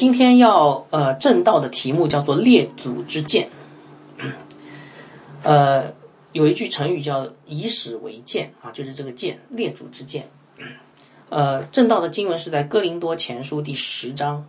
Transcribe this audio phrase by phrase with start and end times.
[0.00, 3.50] 今天要呃正道的题目叫做列祖之鉴，
[5.42, 5.92] 呃，
[6.32, 10.26] 有一句成语叫以史为鉴啊，就是这个鉴，列祖之鉴。
[11.28, 14.46] 呃，正道的经文是在哥林多前书第十章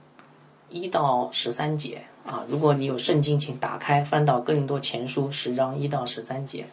[0.70, 2.46] 一到十三节啊。
[2.48, 6.66] 如果你有圣经，请打开翻到哥林多前书十章一到十三节。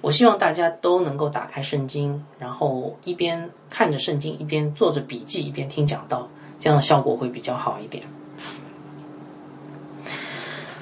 [0.00, 6.28] 我希望大家都能够打开圣经，然后一边看着圣经，一边做着笔记，一边听讲道，
[6.60, 8.04] 这样的效果会比较好一点。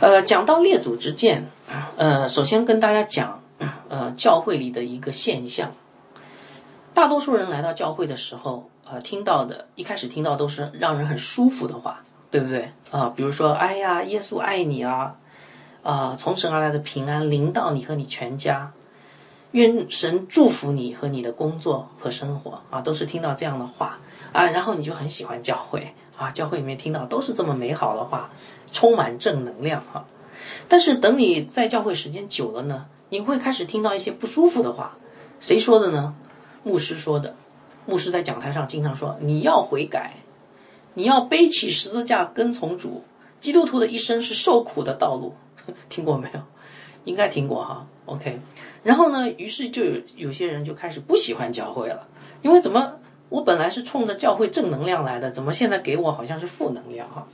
[0.01, 1.47] 呃，讲到列祖之见，
[1.97, 3.41] 呃，首先跟大家讲，
[3.89, 5.73] 呃，教会里的一个现象。
[6.93, 12.73] 大多数人来到教会的时候，呃，听到的，一开始听到都是让人很舒服的话，对不对？
[12.91, 15.17] 啊，比如说，哎呀，耶稣爱你啊，
[15.83, 18.73] 啊，从神而来的平安临到你和你全家。
[19.53, 23.99] 愿神祝福你和你的工作和生活啊，都是听到这样的话
[24.33, 28.31] 啊，然后你就很喜欢教会啊，教会里面听到都是这么美好的话，
[28.73, 30.05] 充满正能量哈。
[30.69, 34.97] 但是等你在教会时间久了呢，你会开始听到一些不舒服的话，
[35.41, 36.15] 谁说的呢？
[36.63, 37.35] 牧师说的。
[37.87, 40.17] 牧师在讲台上经常说：“你要悔改，
[40.93, 43.03] 你要背起十字架跟从主。
[43.41, 45.35] 基督徒的一生是受苦的道路。
[45.89, 46.41] ”听过没有？
[47.05, 47.87] 应该听过哈。
[48.05, 48.41] OK。
[48.83, 49.31] 然后呢？
[49.31, 52.07] 于是就有有些人就开始不喜欢教会了，
[52.43, 52.97] 因为怎么
[53.29, 57.27] 我本来是冲着教会正能量来的，怎么现在给我好像是负能量哈？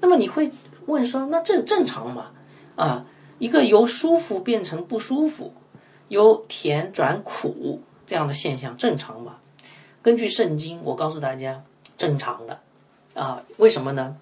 [0.00, 0.50] 那么你会
[0.86, 2.32] 问说，那这正常吗？
[2.76, 3.06] 啊，
[3.38, 5.52] 一个由舒服变成不舒服，
[6.08, 9.36] 由甜转苦这样的现象正常吗？
[10.02, 11.62] 根据圣经，我告诉大家，
[11.98, 12.60] 正常的
[13.14, 13.42] 啊。
[13.58, 14.16] 为什么呢？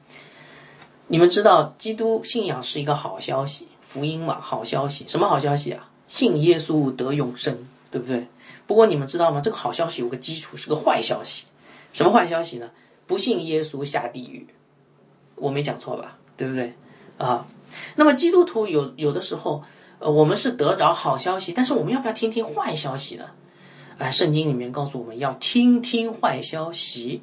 [1.06, 5.06] 你们知道，基督信仰是一个好消息，福音嘛，好消息。
[5.09, 5.89] 什么好消息啊？
[6.06, 7.56] 信耶稣得永生，
[7.91, 8.27] 对不对？
[8.69, 9.41] 不过你们知道吗？
[9.41, 11.47] 这个好消息有个基础，是个坏消息。
[11.92, 12.70] 什么坏消息呢？
[13.06, 14.46] 不信耶稣下地狱。
[15.34, 16.18] 我没讲错吧？
[16.36, 16.74] 对不对？
[17.17, 17.46] 啊，
[17.96, 19.64] 那么基督徒有有的时候，
[19.98, 23.24] 呃，我们是得着好消息，但是我们要不要听听坏消息呢？
[23.96, 27.23] 哎，圣经里面告诉我们要听听坏消息，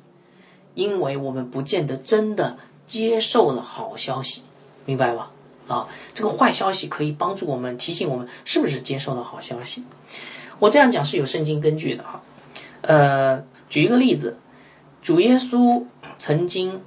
[0.74, 2.58] 因为我们不见得真的
[2.88, 4.42] 接受了好消息，
[4.86, 5.32] 明白吧？
[5.68, 9.84] 啊，这个坏消息可以帮助我们提醒我们是不是接受了好消息。
[10.60, 12.22] 我这样讲是有圣经根据的哈。
[12.82, 14.38] 呃，举一个例子，
[15.02, 15.84] 主耶稣
[16.18, 16.82] 曾经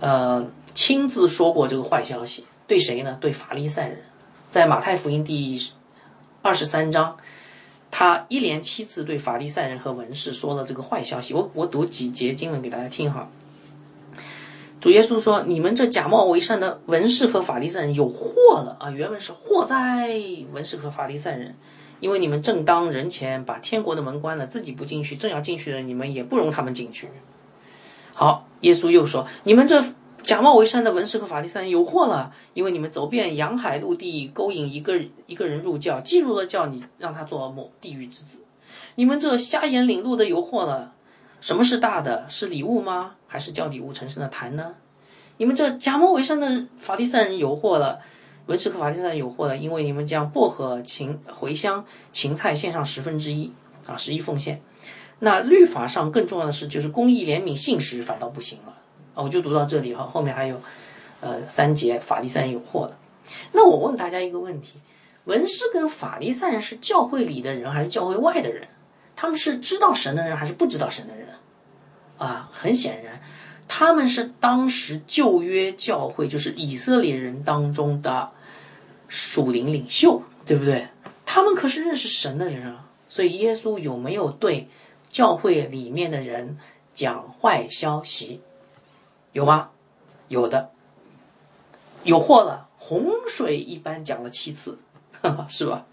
[0.00, 3.18] 呃亲自说过这个坏消息，对谁呢？
[3.20, 3.98] 对法利赛人，
[4.50, 5.60] 在马太福音第
[6.42, 7.16] 二十三章，
[7.90, 11.34] 他一连七次对法利赛人和文士说了这个坏消息。
[11.34, 13.28] 我我读几节经文给大家听哈。
[14.80, 18.90] 主耶稣说：“你们这假冒为善的文士和法利赛人有祸了啊！
[18.90, 20.10] 原文是祸哉，
[20.52, 21.54] 文士和法利赛人，
[22.04, 27.08] 因为你们正当人前把天国的门关了，自己不进去，正要进去的你们也不容他们进去。”
[28.12, 29.82] 好，耶稣又说：“你们这
[30.22, 38.40] 假冒为善的文士和法利赛人有祸了，因为你们走遍洋海陆地，勾引一个一个人入教，进入了教，你让他做某地狱之子。
[38.96, 40.92] 你们这瞎眼领路的有祸了。”
[41.40, 42.26] 什么是大的？
[42.28, 43.12] 是礼物吗？
[43.26, 44.74] 还是叫礼物成圣的坛呢？
[45.38, 48.00] 你们这假冒伪善的法利赛人有祸了，
[48.46, 53.52] 文士和法利赛人有祸了，因为你们将薄荷、芹、茴香、芹菜献上十分之一
[53.86, 54.60] 啊，十一奉献。
[55.20, 58.74] 那律法上更重要的是，就是公义、怜悯、信实反倒不行了
[59.14, 59.22] 啊！
[59.22, 60.60] 我就读到这里哈，后面还有
[61.20, 62.98] 呃三节，法利赛人有祸了。
[63.52, 64.80] 那我问大家一个问题：
[65.24, 68.68] 文士跟法利赛人是教会里的人还是教会外的人？
[69.16, 71.28] 他们是知道神的人还是不知道神的人？
[72.18, 73.20] 啊，很显然，
[73.66, 78.30] 他们是当时旧约教会，就是以色列人当中的
[79.14, 80.88] 属灵领袖，对不对？
[81.24, 82.88] 他们可是认识神的人啊。
[83.08, 84.68] 所以耶稣有没有对
[85.12, 86.58] 教会里面的人
[86.94, 88.40] 讲坏消息？
[89.32, 89.70] 有吗？
[90.26, 90.72] 有的，
[92.02, 94.78] 有祸了，洪水一般讲了七次，
[95.48, 95.86] 是吧？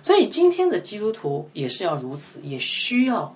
[0.00, 3.34] 所以今天的基督徒也是要如此，也需要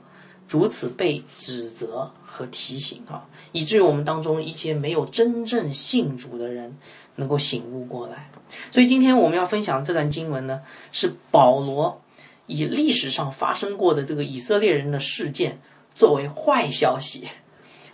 [0.49, 6.77] 如此被指责和提醒啊，以至于我们当中一些没有真正信主的人
[7.19, 8.31] 能够醒悟过来。
[8.73, 12.01] 所以今天我们要分享这段经文呢，是保罗
[12.47, 15.61] 以历史上发生过的这个以色列人的事件
[15.95, 17.29] 作为坏消息，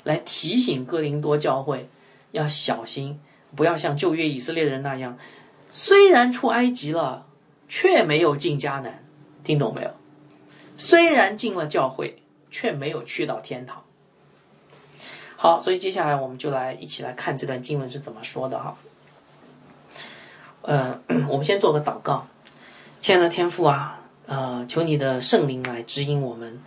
[0.04, 1.88] 来提醒哥林多教会
[2.30, 3.20] 要小心，
[3.54, 5.18] 不要像旧约以色列人那样，
[5.70, 7.26] 虽然出埃及了。
[7.66, 9.02] 却没有进迦南，
[9.42, 9.90] 听懂没有？
[10.76, 13.82] 虽然进了教会，却没有去到天堂。
[15.34, 18.76] 好，所以接下来我们就来一起来看这段经文是怎么说的哈。
[20.64, 22.26] 呃， 我们先做个祷告，
[23.00, 26.58] 亲爱的天父啊，呃，求你的圣灵来指引我们。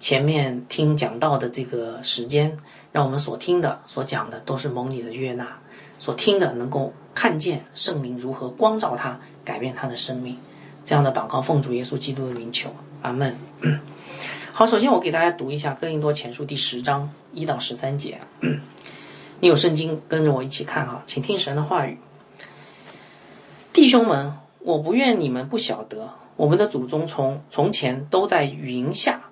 [0.00, 2.56] 前面听讲到的这个时间，
[2.92, 5.46] 让我们所听的、所讲的都是蒙你的悦纳，
[5.98, 10.36] 所听的能够看见圣灵如何光照他，改变他的生命。
[10.84, 12.68] 这样的祷告，奉主耶稣基督的名求，
[13.00, 13.34] 阿门。
[14.52, 18.18] 好，首先我给大家读一下《哥林多前书》第十章一到十三节。
[19.40, 21.98] 你有圣经，跟着我一起看哈，请听神的话语。
[23.74, 29.24] 弟兄们，我不愿你们不晓得，我们的祖宗从从前都在云下，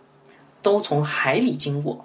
[0.62, 2.04] 都从海里经过，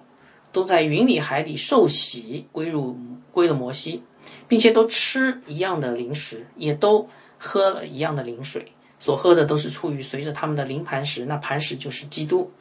[0.52, 2.96] 都在云里海里受洗归入
[3.32, 4.04] 归了摩西，
[4.48, 12.52] 并且都吃一样的零食，也都喝了一样的灵水，所喝的都是出于随着他们的灵磐石，那磐石就是基督。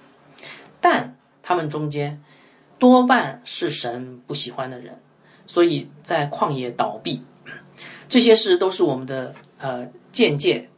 [0.81, 2.23] 但他们中间
[2.79, 4.99] 多半是神不喜欢的人，
[5.47, 7.23] 所以在旷野倒闭。
[8.09, 10.69] 这些事都是我们的呃见解，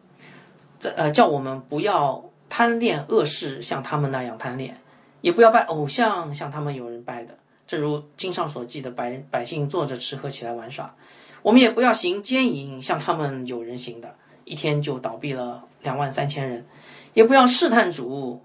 [0.79, 4.77] 这呃叫我们不要贪恋恶事，像他们那样贪恋，
[5.21, 7.39] 也不要拜偶像，像他们有人拜的。
[7.67, 10.95] 正如经上所记的，百百姓坐着吃喝起来玩耍，
[11.43, 14.15] 我们也不要行奸淫，像他们有人行的，
[14.45, 16.67] 一天就倒闭了两万三千人，
[17.13, 18.43] 也不要试探主。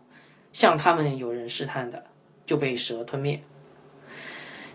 [0.51, 2.03] 像他们有人试探的，
[2.45, 3.41] 就被蛇吞灭。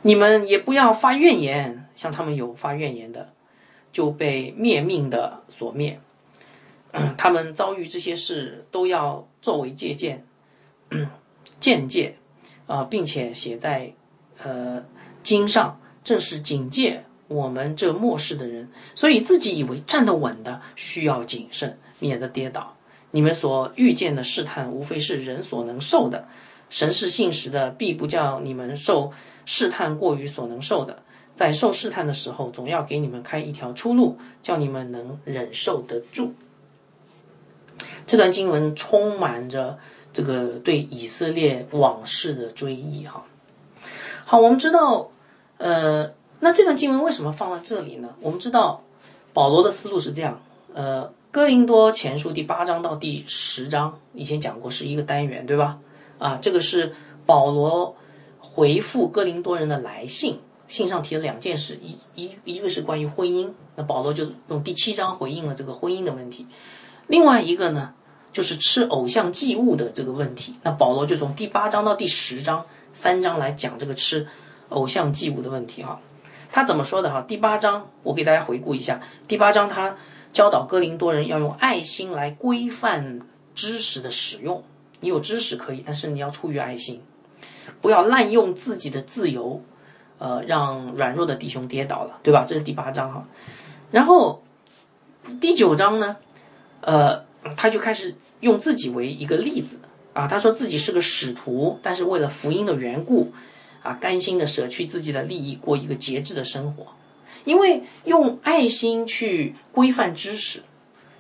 [0.03, 3.33] 你们也不要发怨言，像他们有发怨言的，
[3.99, 5.99] 就被灭命的所灭。
[7.17, 10.25] 他们遭遇这些事，都要作为借鉴、
[11.59, 12.15] 见戒
[12.69, 13.93] 啊，并且写在
[14.41, 14.85] 呃
[15.25, 18.71] 经上，正是警戒我们这末世的人。
[18.95, 22.77] 所以自己以为站得稳的，需要谨慎，免得跌倒。
[23.11, 26.29] 你们所遇见的试探，无非是人所能受的。
[26.71, 29.11] 神是信实的，必不叫你们受
[29.45, 31.03] 试探过于所能受的。
[31.39, 36.35] 在受试探的时候，总要给你们开一条出路，叫你们能忍受得住。
[38.09, 39.79] 这段经文充满着
[40.13, 43.07] 这个对以色列往事的追忆。
[43.07, 43.25] 哈，
[44.25, 45.13] 好，我们知道，
[45.59, 48.17] 呃，那这段经文为什么放在这里呢？
[48.21, 48.83] 我们知道，
[49.33, 50.43] 保罗的思路是这样，
[50.75, 51.13] 呃。
[51.31, 55.79] 哥林多前书第八章到第十章，以前讲过是一个单元，对吧？
[56.19, 56.95] 啊，这个是
[57.27, 57.95] 保罗
[58.41, 66.45] 回复哥林多人的来信，信上提了两件事，一一一个是关于婚姻，那保罗就用第七章回应了这个婚姻的问题；
[67.09, 67.95] 另外一个呢，
[68.33, 74.29] 就是吃偶像祭物的这个问题，那保罗就从第八章到第十章三章来讲这个吃
[74.69, 75.83] 偶像祭物的问题。
[75.83, 76.01] 哈，
[76.53, 77.11] 他怎么说的？
[77.11, 79.97] 哈，第八章我给大家回顾一下，第八章他。
[80.31, 83.21] 教导哥林多人要用爱心来规范
[83.55, 84.63] 知识的使用。
[85.01, 87.03] 你有知识可以，但是你要出于爱心，
[87.81, 89.63] 不要滥用自己的自由，
[90.19, 92.45] 呃，让软弱的弟兄跌倒了，对吧？
[92.47, 93.27] 这是第八章哈。
[93.91, 94.43] 然后
[95.41, 96.17] 第九章呢，
[96.81, 97.25] 呃，
[97.57, 99.79] 他就开始用自己为一个例子
[100.13, 103.33] 啊，他说自己是个使徒，但是为了福音的缘故
[103.83, 106.89] 啊，甘心的舍去自己的利益，过一个节制的生活。
[107.45, 110.63] 因为用爱心去规范知识，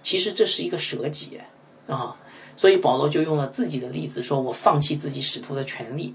[0.03, 1.41] 其实这是一个舍己
[1.87, 2.17] 啊，
[2.57, 6.15] 所以保罗就用了自己的例子，说我放弃自己使徒的权利，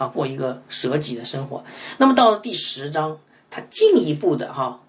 [0.00, 1.62] 啊，过一个舍己的生活。
[1.98, 3.18] 那么到了第十章，
[3.50, 4.80] 他进一步的哈，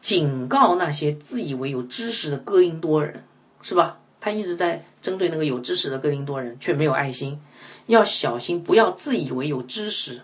[0.00, 3.22] 警告那些自以为有知识的哥林多人，
[3.62, 4.00] 是吧？
[4.20, 7.40] 他一直在针对那个有知识的哥林多人，却没有爱心，
[7.86, 10.22] 要小心，不要自以为有知识，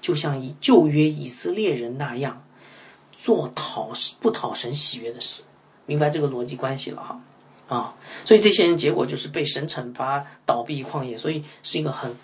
[0.00, 2.42] 就像以旧约以色列人那样。
[3.20, 5.44] 做讨不讨神喜悦的事，
[5.86, 7.20] 明白这个逻辑关系了哈
[7.68, 12.14] 啊，所以这些人结果就是被神惩罚，倒闭旷野，所以是一个很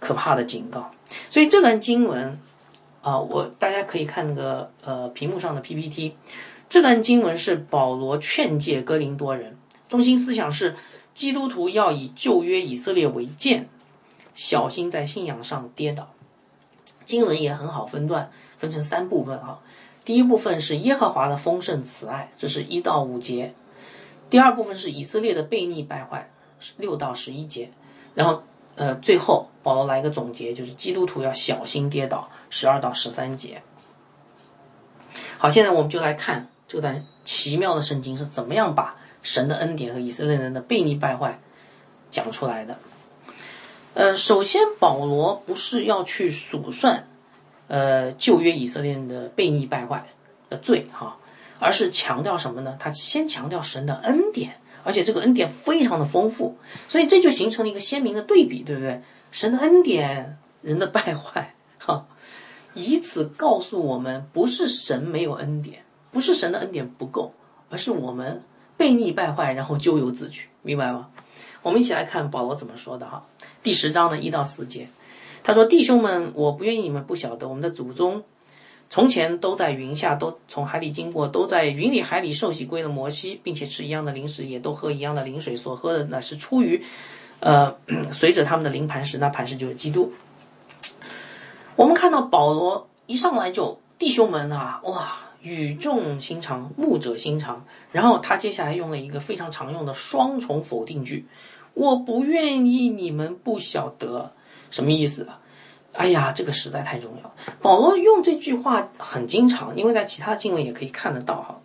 [0.00, 0.90] 可怕的警告。
[1.30, 2.36] 所以这段经文
[3.02, 6.16] 啊，我大家可以看那个呃屏幕上的 PPT，
[6.68, 9.56] 这段经文是保罗劝诫哥林多人，
[9.88, 10.74] 中心思想是
[11.14, 13.68] 基督徒要以旧约以色列为鉴，
[14.34, 16.10] 小心在信仰上跌倒。
[17.04, 19.58] 经文也很好分段，分成三部分啊。
[20.04, 23.52] 第一部分是耶和华的丰盛慈爱，这是一到五节；
[24.30, 26.30] 第二部分是以色列的悖逆败坏，
[26.78, 27.68] 六到十一节；
[28.14, 28.42] 然后，
[28.80, 33.60] 呃，最后保罗来一个总结，就是基督徒要小心跌倒，十二到十三节。
[35.36, 41.38] 好，现在我们就来看这段奇妙的圣经是怎么样把神的恩典和以色列人的悖逆败坏
[42.10, 42.78] 讲出来的。
[43.92, 47.06] 呃，首先保罗不是要去数算。
[47.68, 50.08] 呃，旧约以色列人的悖逆败坏
[50.48, 51.18] 的罪哈，
[51.58, 52.76] 而是强调什么呢？
[52.80, 56.56] 他先强调神的恩典，而且这个恩典非常的丰富，
[56.88, 59.02] 所以这就形成了一个鲜明的对比，对不对？
[59.30, 62.06] 神的恩典，人的败坏，哈，
[62.74, 67.32] 以此告诉我们，不是神没有恩典，不是神的恩典不够，
[67.68, 68.42] 而是我们
[68.78, 71.10] 悖逆败坏，然后咎由自取，明白吗？
[71.62, 73.26] 我们一起来看保罗怎么说的哈，
[73.62, 74.88] 第十章的一到四节，
[75.42, 78.22] 他说：“弟兄们，我不愿意你们不晓得，我们的祖宗
[78.90, 86.84] 从前都在云下，都从海里经过，都在云里海里受洗归了摩西，并且吃一样的零食，也都喝一样的灵水，所喝的那是出于，
[87.38, 87.76] 呃，
[88.12, 90.12] 随着他们的灵磐石，那磐石就是基督。”
[91.76, 97.64] 我们看到保罗一上来就弟兄们啊，哇，语重心长，牧者心肠。
[97.92, 101.26] 然后他接下来用了一个非常常用的双重否定句
[101.74, 104.32] ：“我不愿意你们不晓得。”
[104.72, 105.28] 什么意思？
[106.00, 107.34] 哎呀，这个实在太重要。
[107.60, 111.60] 保罗用这句话很经常，因为在其他经文也可以看得到哈。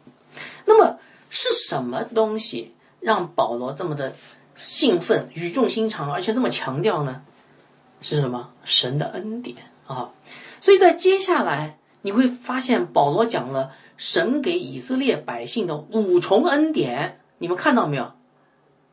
[0.66, 1.00] 那么
[1.30, 4.14] 是什么东西让保罗这么的
[4.58, 7.22] 兴奋、语重心长，而且这么强调呢？
[8.02, 8.50] 是什么？
[8.66, 9.56] 神的恩典
[9.88, 10.12] 啊！
[10.60, 18.12] 所以在接下来你会发现，保罗讲了神给以色列百姓的五重恩典，你们看到没有？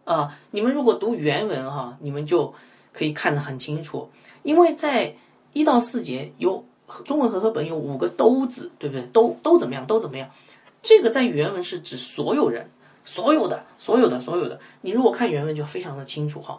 [0.05, 2.55] 啊，你们如果读原文哈，你们就。
[2.95, 4.11] 可以看得很清楚，
[4.43, 5.15] 因为在
[5.53, 6.65] 一到四节有
[7.05, 9.05] 中文和合本有五个都字，对不对？
[9.13, 9.87] 都都怎么样？
[9.87, 10.31] 都怎么样？
[10.83, 12.71] 这个在原文是指所有人，
[13.05, 14.59] 所有的，所有的，所有的。
[14.81, 16.59] 你如果看原文就非常的清楚哈。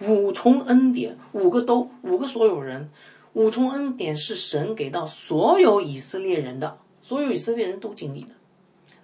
[0.00, 2.90] 五重恩典，五个都，五个所有人，
[3.32, 8.34] 五重恩典是神给到所有以色列人的，所有以色列人都经历的。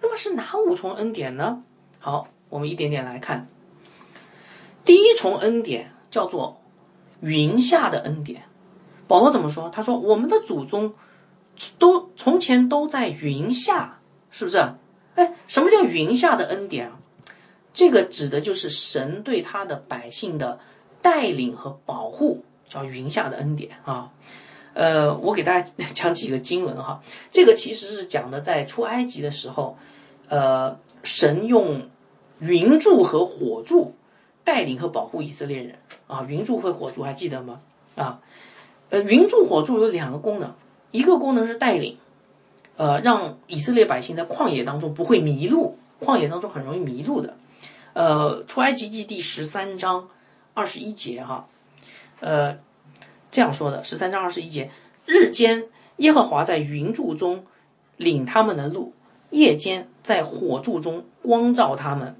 [0.01, 1.63] 那么是哪五重恩典呢？
[1.99, 3.47] 好，我们一点点来看。
[4.83, 6.61] 第一重恩典叫做。
[7.21, 8.43] 云下的恩典，
[9.07, 9.69] 保罗怎么说？
[9.69, 10.93] 他说：“我们的祖宗
[11.77, 13.99] 都从前都在云下，
[14.31, 14.57] 是不是？
[15.15, 16.99] 哎，什么叫云下的恩典啊？
[17.73, 20.59] 这个指的就是神对他的百姓的
[21.01, 24.11] 带领和保护，叫云下的恩典啊。
[24.73, 27.01] 呃，我给大家 讲几个经文哈。
[27.31, 29.77] 这个其实是讲的在出埃及的时候，
[30.27, 31.89] 呃，神用
[32.39, 33.95] 云柱和火柱。”
[34.45, 37.61] 带领和保护以色列人啊，云柱和火柱还记得吗？
[37.95, 38.21] 啊，
[38.89, 40.53] 呃，云柱火柱有两个功能，
[40.91, 41.97] 一个功能是带领，
[42.77, 47.35] 呃，让以色列百姓在旷野当中不会迷路，旷野当中很容易迷路的。
[47.93, 50.07] 呃，出埃及记第十三章
[50.53, 51.47] 二十一节哈，
[52.19, 52.57] 呃，
[53.31, 54.69] 这样说的，十三章二十一节，
[55.05, 55.65] 日间
[55.97, 57.45] 耶和华在云柱中
[57.97, 58.93] 领他们的路，
[59.29, 62.15] 夜间在火柱中光照他们。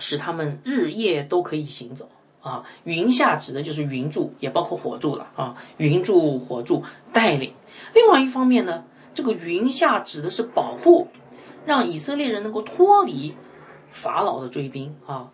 [0.00, 2.08] 使他们日夜都可以行走
[2.40, 2.64] 啊！
[2.84, 5.56] 云下指的就是云柱，也包括火柱了啊！
[5.76, 7.52] 云柱、火柱带领。
[7.94, 11.08] 另外一方面呢，这个云下指的是保护，
[11.66, 13.34] 让以色列人能够脱离
[13.90, 15.30] 法老的追兵啊。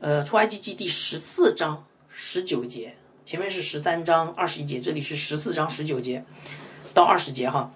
[0.00, 6.24] 呃，出埃及记第十四章十九节，前面是十三章二十一节，这里是十四章十九节
[6.92, 7.72] 到二十节哈。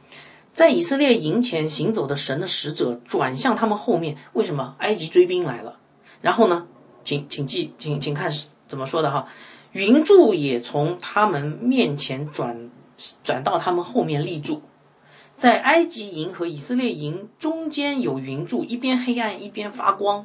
[0.52, 4.75] 在以色列营前行走的神的使者转向他们后面，为什么？
[4.78, 5.78] 埃及追兵来了。
[6.20, 6.66] 然后呢，
[7.04, 8.30] 请请记，请请看
[8.68, 9.26] 怎么说的哈。
[9.72, 12.70] 云柱也从他们面前转
[13.25, 14.62] 转到他们后面立柱，
[15.37, 20.25] 在埃及营和以色列营中间有云柱，一边黑暗一边发光，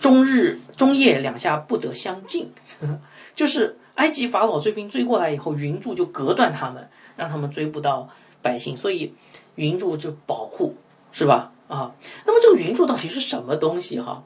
[0.00, 2.50] 终日中夜两下不得相近。
[3.36, 8.08] 就是埃及法老追兵追过来以后，云柱就隔断他们，让他们追不到
[8.42, 9.14] 百姓，所以
[9.54, 10.74] 云柱就保护，
[11.12, 11.52] 是吧？
[11.68, 11.94] 啊，
[12.26, 14.24] 那么这个云柱到底是什么东西哈？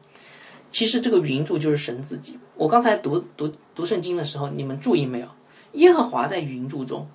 [0.70, 2.38] 其实这个云柱就是神自己。
[2.56, 5.26] 我刚才读读读圣经的时候，你们注意没有？
[5.72, 7.08] 耶和华在云柱中，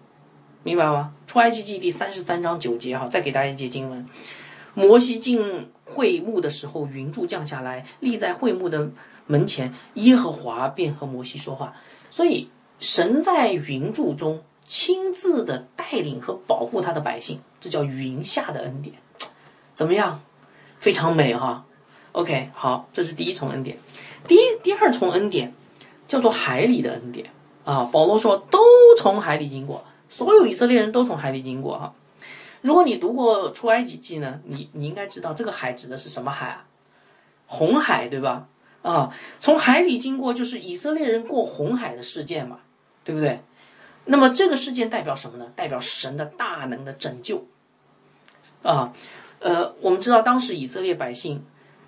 [0.64, 1.14] 明白吗？
[1.28, 4.06] 出埃及记第三十三章九节哈，再给大家一节经文：
[4.74, 8.90] 摩西进会幕的时候，云柱降下来，立在会幕的
[9.28, 11.74] 门前，耶和华便和摩西说话。
[12.10, 18.96] 所以神在云柱中亲自的带领和保护他的百姓，这叫云下的恩典。
[19.76, 20.22] 怎么样？
[20.80, 21.66] 非常美哈。
[22.16, 23.78] OK，好，这是第一重恩典。
[24.26, 25.54] 第一、第二重恩典
[26.08, 27.30] 叫做海里的恩典
[27.66, 27.90] 啊。
[27.92, 28.58] 保罗说，都
[28.98, 31.94] 从海里经过，所有以色列人都从海里经过哈。
[32.62, 36.66] 如果你读过出埃及记呢，你你应该知道这个海指的是什么海啊？
[37.48, 38.48] 红海对吧？
[38.82, 42.60] 啊，从海里经过就是以色列人过红海的事件嘛，
[43.04, 43.42] 对不对？
[44.06, 45.52] 那么这个事件代表什么呢？
[45.54, 47.46] 代表神的大能的拯救
[48.64, 48.94] 啊。
[49.40, 51.44] 呃，我们知道当时以色列百姓。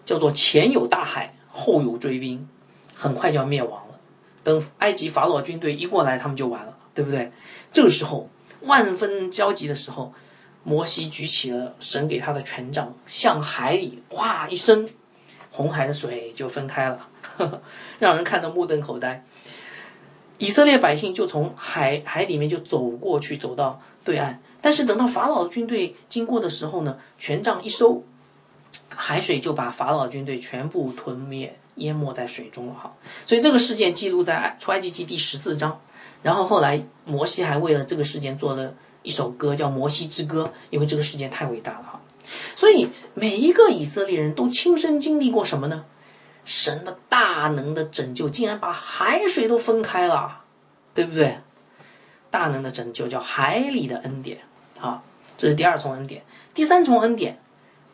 [0.07, 2.47] 叫做前有大海，后有追兵，
[2.95, 3.99] 很快就要灭亡了。
[4.41, 7.29] 等埃及法老军队一过来，他们就完了，对不对？
[7.73, 8.29] 这个时候
[8.61, 10.13] 万分焦急的时候，
[10.63, 14.87] 摩西举起了神给他的权杖，向海里哗一声，
[15.51, 17.09] 红海的水就分开了，
[17.99, 19.25] 让人看得目瞪口呆。
[20.37, 24.41] 以色列百姓就从海海里面就走过去，走到对岸。
[24.61, 28.05] 但是等到法老军队经过的时候呢，权杖一收。
[28.89, 32.93] 海水就把法老军队全部吞灭淹没在水中了哈。
[33.25, 35.79] 所以这个事件记录在出埃及记第十四章。
[36.23, 42.01] 然后后来摩西还为了这个事件做了一首歌，叫《摩西之歌》，因为这个事件太伟大了哈。
[42.55, 45.85] 所以每一个以色列人都亲身经历过什么呢？
[46.43, 50.41] 神的大能的拯救，竟然把海水都分开了，
[50.93, 51.37] 对不对？
[52.31, 54.39] 大能的拯救叫海里的恩典
[54.79, 55.03] 啊，
[55.37, 56.23] 这是第二重恩典。
[56.53, 57.39] 第三重恩典，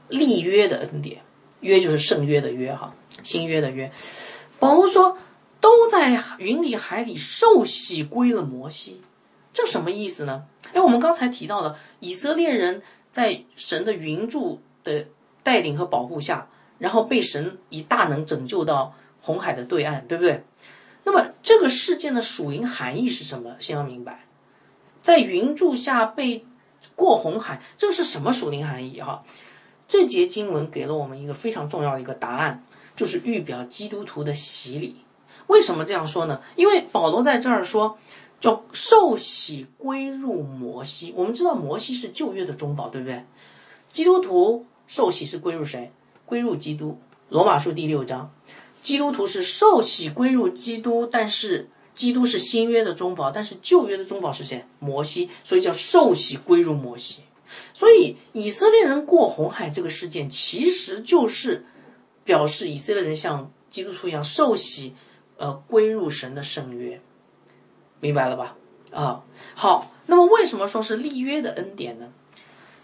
[0.10, 1.22] 立约的恩典，
[1.62, 2.93] 约就是圣约的约哈，
[3.24, 3.91] 新约的约。
[4.60, 5.17] 保罗说，
[5.60, 9.01] 都在云里海里受洗归了摩西，
[9.53, 10.45] 这什么意思呢？
[10.74, 12.81] 哎，我们刚才提到了以色列人
[13.12, 15.07] 在神的云柱的
[15.43, 16.48] 带领和保护下，
[16.79, 20.43] 然后被神以大能拯救到红海的对岸，对不对？
[21.03, 23.57] 那么这个事件的属灵含义是什么？
[23.60, 24.25] 先要明白，
[25.01, 26.45] 在云柱下被
[26.95, 29.01] 过红海，这是什么属灵含义？
[29.01, 29.24] 哈，
[29.87, 32.63] 这节经文给了我们一个非常重要的一个答案，
[32.95, 34.97] 就是预表基督徒的洗礼。
[35.47, 36.41] 为什么这样说呢？
[36.55, 37.97] 因为保罗在这儿说，
[38.39, 41.13] 叫受洗归入摩西。
[41.15, 43.25] 我们知道摩西是旧约的中保，对不对？
[43.89, 45.91] 基督徒受洗是归入谁？
[46.25, 46.97] 归入基督。
[47.29, 48.33] 罗马书第六章。
[48.81, 54.65] 基督徒是受洗归入基督，但是基督是新约的中保，但是旧约的中保是谁？
[54.79, 57.23] 摩西，所以叫受洗归入摩西。
[57.74, 61.65] 所以以色列人过红海这个事件，其实就是
[62.24, 64.95] 表示以色列人像基督徒一样受洗，
[65.38, 67.01] 呃，归入神的圣约，
[68.00, 68.55] 明白了吧？
[68.91, 69.24] 啊，
[69.55, 72.12] 好，那么为什么说是立约的恩典呢？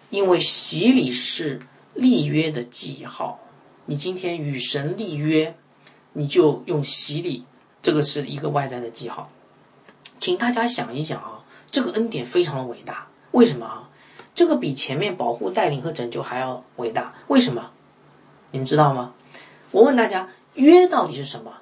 [0.09, 1.61] 因为洗礼是
[1.93, 3.39] 立约的记号，
[3.85, 5.55] 你今天与神立约。
[6.13, 7.45] 你就用洗礼，
[7.83, 9.31] 这个是一个外在的记号，
[10.17, 13.88] 请大家想一想啊，这个恩典非常的伟大，为什么啊？
[14.33, 17.71] 这个比前面保护、带领和拯救还要伟大，为什么？
[18.51, 19.13] 你们知道吗？
[19.71, 21.57] 我问大家，约到底是什么？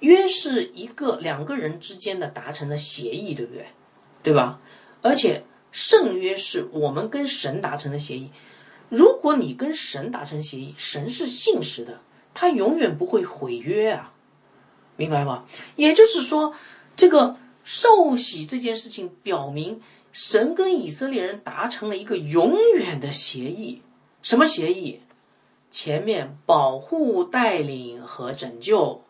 [0.00, 3.66] 约是一个两个人之间的达成的协议，对不对？
[4.22, 4.60] 对吧？
[5.02, 8.30] 而且圣约是我们跟神达成的协议。
[8.88, 12.00] 如果你跟神达成协议，神是信实的。
[12.34, 14.12] 他永远不会毁约啊，
[14.96, 15.44] 明白吗？
[15.76, 16.52] 也就是说，
[16.94, 19.80] 这个受洗这件事情表明，
[20.16, 23.82] 神跟以色列人达成了一个永远的协议。
[24.22, 25.02] 什么协议？
[25.70, 29.04] 前面保护、带领和拯救。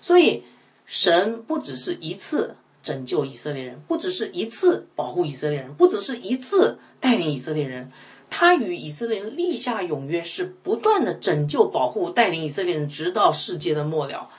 [0.00, 0.44] 所以，
[0.86, 7.90] 神不只是一次拯救以色列人，不只是一次保护以色列人，不只是一次带领以色列人。
[8.30, 14.30] 他与以色列人立下永约，是不断的拯救、保护、带领以色列人，直到世界的末了，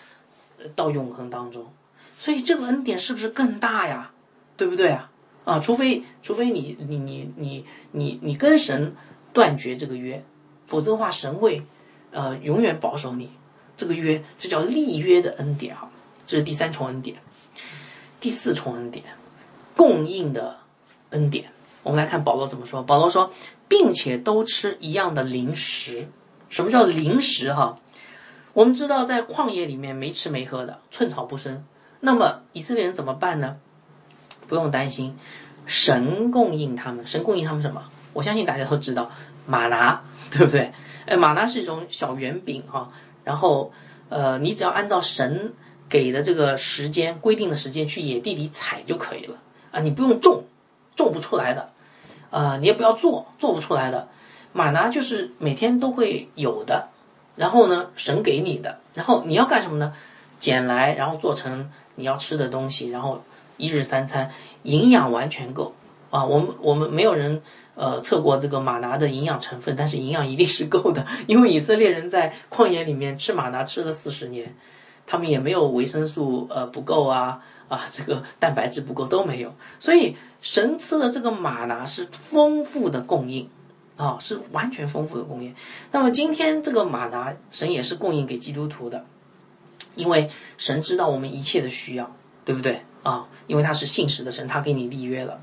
[0.73, 1.73] 到永恒当中。
[2.17, 4.13] 所以这个恩典是不是更大呀？
[4.55, 5.09] 对不对啊？
[5.45, 8.95] 啊，除非除非你你你你你你跟神
[9.31, 10.23] 断绝这个约，
[10.67, 11.63] 否则的话，神会
[12.11, 13.29] 呃永远保守你
[13.75, 15.89] 这个约，这叫立约的恩典哈。
[16.25, 17.17] 这是第三重恩典，
[18.19, 19.03] 第四重恩典，
[19.75, 20.57] 供应的
[21.09, 21.51] 恩典。
[21.83, 22.81] 我们来看保罗怎么说。
[22.83, 23.31] 保罗说。
[23.65, 26.07] 并且都吃一样的零食，
[26.47, 27.51] 什么叫零食？
[27.51, 27.79] 哈，
[28.53, 31.65] 我们知道在旷野里面没吃没喝的，寸草不生。
[32.01, 33.57] 那么以色列人怎么办呢？
[34.47, 35.17] 不用担心，
[35.65, 37.05] 神供应他们。
[37.07, 37.83] 神供应他们什么？
[38.13, 39.09] 我相信大家都知道，
[39.45, 40.01] 马拿，
[40.31, 40.71] 对不对？
[41.05, 42.91] 哎，马拿是一种小圆饼哈。
[43.23, 43.71] 然后，
[44.09, 45.53] 呃，你只要按照神
[45.89, 49.37] 给的这个时间规定的时间去野地里采就可以了
[49.71, 50.43] 啊，你不用种，
[50.95, 51.69] 种不出来的。
[52.29, 54.07] 啊，你也不要做，做不出来的，
[54.53, 56.89] 马拿就是每天都会有的，
[57.35, 59.93] 然后呢，神给你的，然后你要干什么呢？
[60.39, 63.23] 捡来，然后做成你要吃的东西，然后
[63.57, 64.31] 一日三餐，
[64.63, 65.73] 营养完全够
[66.09, 66.25] 啊。
[66.25, 67.41] 我们我们没有人
[67.75, 74.55] 呃测过这个马拿的营养成分，但是营养一定是够的，因为以色列人在旷野里面吃马拿吃了四十年，
[75.05, 77.43] 他们也没有维生素呃不够啊。
[77.69, 83.49] 啊，这个蛋白质不够都没有，所以神吃的这个马拿是丰富的供应，
[83.97, 85.55] 啊，是完全丰富的供应。
[85.91, 89.05] 那么今天这个马拿，神也是供应给基督徒的，
[89.95, 93.27] 因为神知道我们一切的需要，对不对啊？
[93.47, 95.41] 因为他是信实的神，他给你立约了，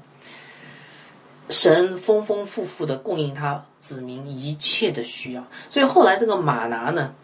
[1.49, 7.15] 神丰丰富富的供应他子民一切的需要，所以后来这个马拿呢，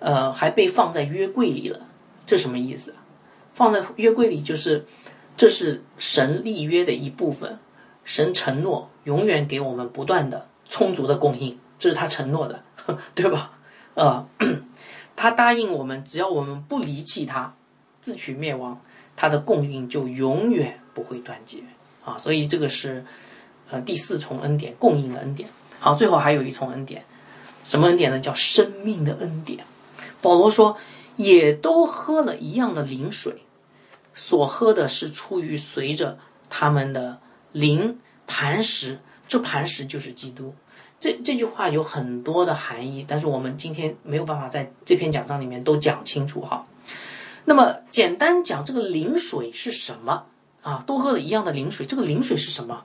[0.00, 1.80] 呃，还被放在约柜里了，
[2.26, 2.94] 这什么意思？
[3.54, 4.86] 放在约柜里，就是
[5.36, 7.58] 这是神立约的一部分。
[8.02, 12.64] 神承诺永远给我们不断的充足的供应，这是他承诺的，
[13.14, 13.52] 对吧？
[13.94, 14.26] 呃，
[15.14, 17.54] 他答应我们，只要我们不离弃他，
[18.00, 18.80] 自取灭亡，
[19.16, 21.58] 他的供应就永远不会断绝
[22.04, 22.18] 啊！
[22.18, 23.04] 所以这个是
[23.70, 25.48] 呃第四重恩典，供应的恩典。
[25.78, 27.04] 好，最后还有一重恩典，
[27.64, 28.20] 什么恩典呢？
[28.20, 29.64] 叫生命的恩典。
[30.20, 30.76] 保罗说。
[31.16, 33.42] 也都喝了一样的灵水，
[34.14, 36.18] 所喝的是出于随着
[36.48, 37.18] 他们的
[37.52, 40.54] 灵磐石，这磐石就是基督。
[40.98, 46.66] 这这句话有很多的含义，但是我们今天没有办法在这篇讲章里面都讲清楚哈。
[47.44, 50.26] 那么简单讲，这个灵水是什么
[50.62, 50.84] 啊？
[50.86, 52.84] 都喝了一样的灵水，这个灵水是什么？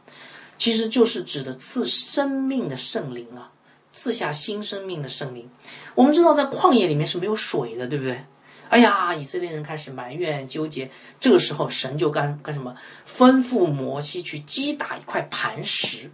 [0.57, 3.51] 其实就是指的赐生命的圣灵啊，
[3.91, 5.49] 赐下新生命的圣灵。
[5.93, 8.23] 我们知道在旷野里面是没有水的，对不对？
[8.69, 10.89] 哎呀，以色列人开始埋怨纠结，
[11.19, 12.75] 这个时候神就干干什么？
[13.07, 16.09] 吩咐摩西去击打一块磐石，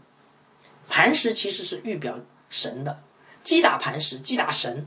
[0.90, 3.02] 磐石其实是预表神的，
[3.44, 4.86] 击打磐石，击打神。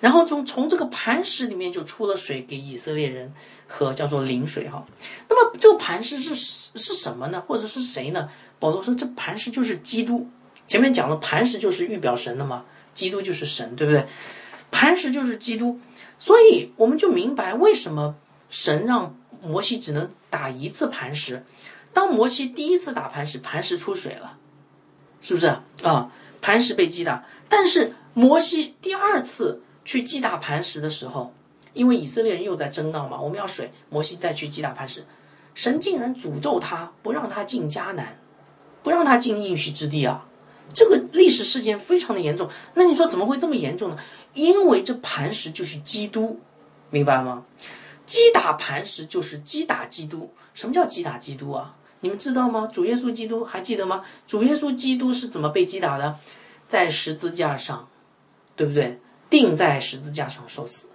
[0.00, 3.30] 然后从从这个磐石里面就出了水给以色列人
[3.68, 4.86] 喝，叫做灵水哈。
[5.28, 7.42] 那么这个磐石是是什么呢？
[7.46, 8.30] 或者是谁呢？
[8.58, 10.26] 保罗说这磐石就是基督。
[10.66, 14.06] 前面讲了磐石就是预表神的嘛，基督就是神，对不对？
[14.70, 15.78] 磐石就是基督，
[16.18, 18.14] 所以我们就明白为什么
[18.48, 21.44] 神让摩西只能打一次磐石。
[21.92, 24.38] 当摩西第一次打磐石，磐石出水了，
[25.20, 25.46] 是不是
[25.82, 26.10] 啊？
[26.40, 29.60] 磐石被击打，但是摩西第二次。
[29.84, 31.34] 去击打磐石的时候，
[31.72, 35.04] 因为以色列人又在争闹嘛，我们要水，摩西再去击打磐石，
[35.54, 38.18] 神竟然诅咒他，不让他进迦南，
[38.82, 40.26] 不让他进应许之地啊！
[40.72, 42.48] 这个历史事件非常的严重。
[42.74, 43.98] 那你说怎么会这么严重呢？
[44.34, 46.38] 因为这磐石就是基督，
[46.90, 47.44] 明白吗？
[48.06, 50.32] 击打磐石就是击打基督。
[50.54, 51.74] 什么叫击打基督啊？
[52.00, 52.68] 你们知道吗？
[52.72, 54.04] 主耶稣基督还记得吗？
[54.26, 56.18] 主耶稣基督是怎么被击打的？
[56.68, 57.88] 在十字架上，
[58.54, 59.00] 对不对？
[59.30, 60.88] 钉在十字架上受死，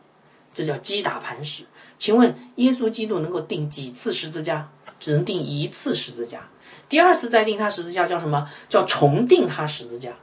[0.54, 1.64] 这叫击打磐石。
[1.98, 4.70] 请问耶稣基督能够钉几次十字架？
[5.00, 6.50] 只能钉一次十字架。
[6.88, 8.50] 第二次再钉他十字架叫什么？
[8.70, 10.14] 叫重钉他十字架。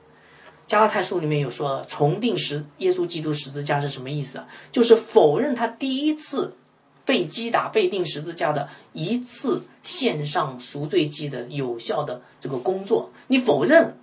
[0.66, 4.42] 加拉太书里面有说，重钉十耶稣基督十字架是什么意思？
[4.70, 6.56] 就是否认他第一次
[7.04, 13.10] 被击打、被钉十字架的一次献上赎罪祭的有效的这个工作。
[13.26, 13.98] 你否认，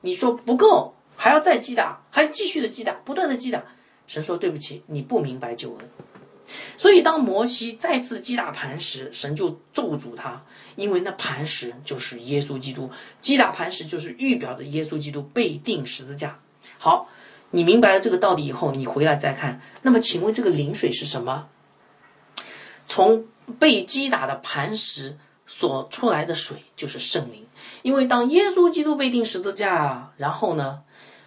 [0.00, 0.94] 你说不够。
[1.22, 3.62] 还要再击打，还继续的击打，不断的击打。
[4.08, 5.88] 神说：“对不起，你不明白救恩。”
[6.76, 10.42] 所以，当摩西再次击打磐石，神就咒诅他，
[10.74, 12.90] 因为那磐石就是耶稣基督。
[13.20, 16.40] 击打磐石就是预表着耶稣基督被钉十字架。
[16.78, 17.08] 好，
[17.52, 19.60] 你明白了这个道理以后，你回来再看。
[19.82, 21.46] 那么，请问这个灵水是什么？
[22.88, 23.26] 从
[23.60, 27.46] 被击打的磐石所出来的水就是圣灵，
[27.82, 30.80] 因为当耶稣基督被钉十字架，然后呢？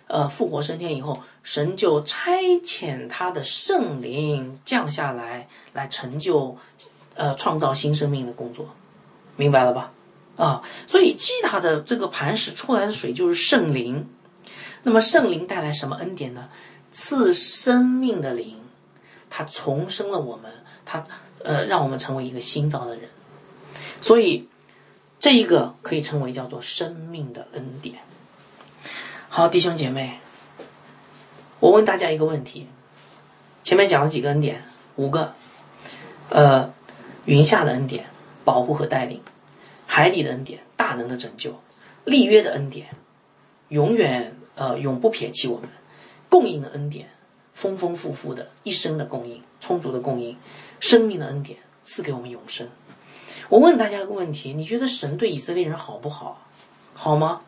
[0.07, 6.57] 呃，复活升天以后，神就差遣他的圣灵降下来，来成就，
[7.15, 8.69] 呃，创造新生命的工作，
[9.35, 9.91] 明白了吧？
[10.37, 14.07] 啊，所以基塔的这个磐石出来的水就是圣灵。
[14.83, 16.49] 那么圣灵带来什么恩典呢？
[16.91, 18.59] 赐生命的灵，
[19.29, 20.51] 它重生了我们，
[20.85, 21.03] 它
[21.43, 23.09] 呃，让我们成为一个新造的人。
[24.01, 24.47] 所以
[25.17, 27.95] 这一个可以称为叫做生命的恩典。
[29.35, 30.21] 好，弟兄姐妹，
[31.59, 32.67] 我问大家一个问题：
[33.65, 34.63] 前面讲了几个恩典？
[34.95, 35.33] 五个，
[36.29, 36.73] 呃，
[37.25, 38.05] 云下的恩典，
[38.45, 39.19] 保护和带领；
[39.87, 41.51] 海底的恩典，大能的拯救；
[42.05, 42.91] 立约的恩典，
[43.67, 45.67] 永远呃永不撇弃我们；
[46.29, 47.09] 供应的恩典，
[47.53, 50.37] 丰丰富富的一生的供应，充足的供应；
[50.79, 52.69] 生命的恩典，赐给我们永生。
[53.49, 56.41] 我问大家一个问题：你觉得神对以色列人好不好？
[56.93, 57.41] 好吗？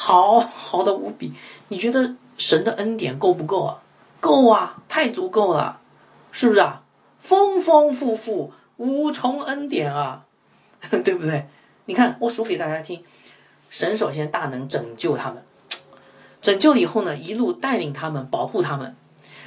[0.00, 1.32] 好好的无比，
[1.66, 3.82] 你觉得神的恩典够不够啊？
[4.20, 5.80] 够啊，太足够了，
[6.30, 6.84] 是不是啊？
[7.18, 10.24] 丰丰富富，无重恩典啊，
[11.02, 11.48] 对不对？
[11.86, 13.02] 你看，我数给大家听，
[13.70, 15.42] 神首先大能拯救他们，
[16.40, 18.94] 拯救了以后呢，一路带领他们，保护他们，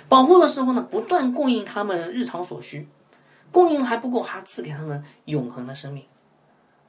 [0.09, 2.89] 保护的时候呢，不断供应他们日常所需，
[3.53, 6.03] 供应还不够，还赐给他们永恒的生命，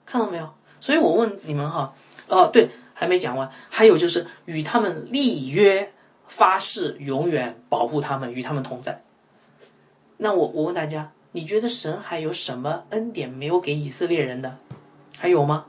[0.04, 0.52] 看到没有？
[0.80, 1.94] 所以我问你们哈，
[2.26, 2.68] 哦，对。
[3.02, 5.92] 还没讲完，还有就是与他们立约
[6.28, 9.02] 发誓，永远保护他们，与他们同在。
[10.18, 14.56] 那我我问大家，你觉得神还有什么恩典没有给以色列人的？
[15.18, 15.64] 还有吗？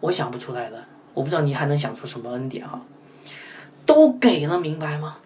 [0.00, 0.86] 我想不出来了。
[1.14, 2.82] 我不知道你还能想出什么恩典哈？
[3.86, 5.20] 都给了，明白吗？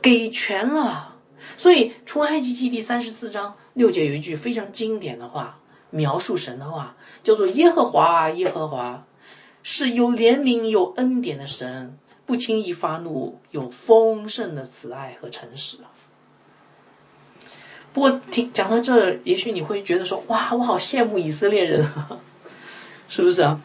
[0.00, 1.16] 给全了。
[1.56, 5.58] 所以出埃及记第三十四章六节有一句非常经典的话，
[5.90, 9.04] 描述神的话，叫做耶和华，耶和华。
[9.64, 15.78] 是有怜悯、有恩典的神，不轻易发怒，有丰盛的慈爱和诚实。
[17.94, 22.18] 不过听讲到这，也许你会觉得说：“哇，我好羡慕以色列人啊，
[23.08, 23.58] 是不是啊？”，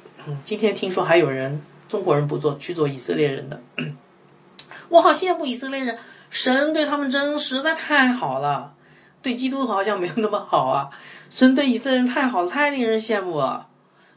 [0.46, 3.62] 今天听说还有人中国人不做去做以色列人的，
[4.88, 5.98] 我好羡慕以色列人，
[6.30, 8.74] 神对他们真实在太好了，
[9.22, 10.90] 对基督好像没有那么好啊。
[11.30, 13.68] 神对以色列人太好了，太令人羡慕了。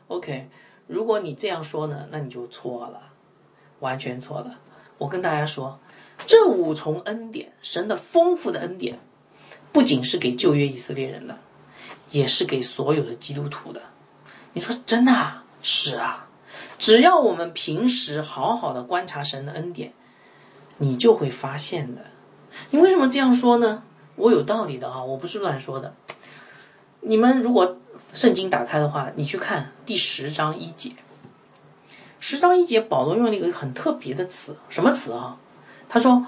[0.08, 0.48] OK，
[0.92, 3.00] 如果你这样说呢，那你就错了，
[3.80, 4.58] 完全错了。
[4.98, 5.80] 我跟大家说，
[6.26, 9.00] 这五重恩典，神的丰富的恩典，
[9.72, 11.38] 不仅是给旧约以色列人的，
[12.10, 13.80] 也是给所有的基督徒的。
[14.52, 15.44] 你说真的啊？
[15.62, 16.28] 是啊，
[16.78, 19.94] 只要我们平时好好的观察神的恩典，
[20.76, 22.02] 你就会发现的。
[22.68, 23.82] 你为什么这样说呢？
[24.16, 25.94] 我有道理的啊，我不是乱说的。
[27.00, 27.78] 你们如果
[28.12, 30.92] 圣经打开的话，你去看第十章一节。
[32.20, 35.38] 十章一节，保罗用了一个很特别的词，什么词啊？
[35.88, 36.26] 他说：“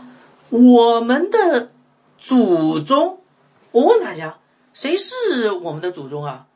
[0.51, 1.71] 我们的
[2.19, 3.21] 祖宗。”
[3.71, 4.39] 我问大家，
[4.73, 6.47] 谁是我们的祖宗啊？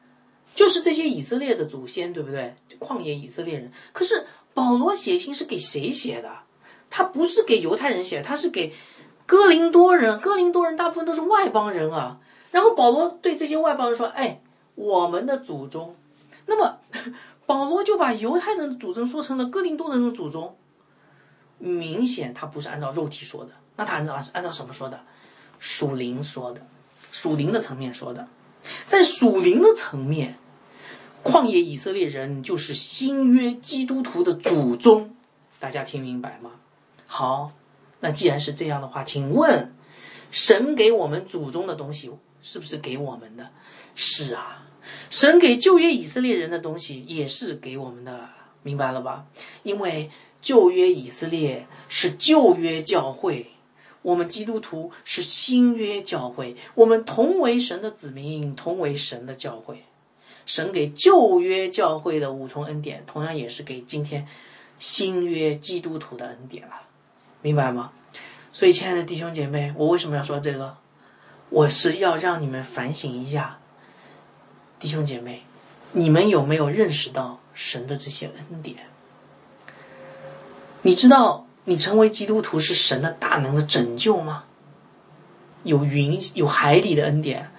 [0.54, 2.56] 就是这些以色列的祖先，对不对？
[2.80, 3.70] 旷野以色列人。
[3.92, 6.30] 可是保罗写信是给谁写的？
[6.90, 8.72] 他不是给犹太人写，他是给
[9.26, 10.18] 哥林多人。
[10.20, 12.18] 哥林多人大部分都是外邦人啊。
[12.50, 14.40] 然后保罗对这些外邦人说：“哎，
[14.78, 15.96] 我们的祖宗。”
[16.46, 16.78] 那么
[17.44, 20.56] 保罗就把犹太人的祖宗说成了哥林多人的祖宗。
[21.58, 25.00] 明显他不是按照肉体说的，那他按照按照什么说的？
[25.58, 26.64] 属灵说的，
[27.10, 28.28] 属灵的层面说的，
[28.86, 30.38] 在属灵的层面。
[31.24, 35.16] 旷野以色列人就是新约基督徒的祖宗，
[35.58, 36.52] 大家听明白吗？
[37.08, 37.52] 好，
[37.98, 39.74] 那既然是这样的话，请问，
[40.30, 43.50] 神给我们祖宗的东西是不是给我们的？
[43.96, 44.67] 是啊，
[45.10, 48.28] 神给旧约以色列人的东西也是给我们的，
[48.62, 49.26] 明白了吧？
[49.62, 53.50] 因为旧约以色列是旧约教会，
[54.02, 59.84] 我们基督徒是新约教会，我们同为神的子民，同为神的教会。
[60.46, 64.26] 神给旧约教会的五重恩典，同样也是给今天
[64.78, 66.82] 新约基督徒的恩典了，
[67.42, 67.92] 明白吗？
[68.50, 70.76] 所以，亲爱的弟兄姐妹，我为什么要说这个？
[71.50, 73.58] 我是要让你们反省一下，
[74.78, 75.42] 弟兄姐妹，
[75.92, 78.76] 你们有没有认识到神的这些恩典？
[80.82, 84.44] 你知道你成为基督徒是神的大能的拯救吗？
[85.64, 87.50] 有云有海底的恩典，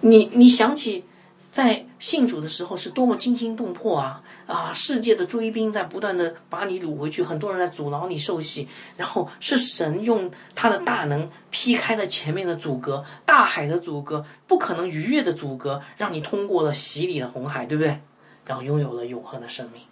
[0.00, 1.04] 你你想起？
[1.52, 4.22] 在信主的时候是多么惊心动魄啊！
[4.46, 18.00] 啊，世界的追兵在不断的把你掳回去，很多人在阻挠你受洗，然后是神用他的大能劈开了前面的阻隔，大海的阻隔，不可能逾越的阻隔，让你通过了洗礼的红海，对不对？
[18.46, 19.82] 然后拥有了永恒的生命。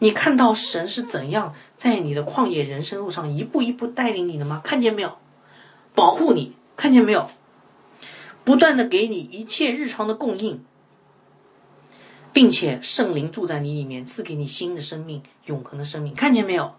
[0.00, 4.60] 你看到神是怎样在你的旷野人生路上一步一步带领你的吗？
[4.62, 5.16] 看见没有？
[5.94, 7.30] 保护你，看见没有？
[8.44, 10.62] 不断的给你一切日常的供应。
[12.32, 16.74] 并且圣灵住在你里面，赐给你新的生命，永恒的生命，看见没有？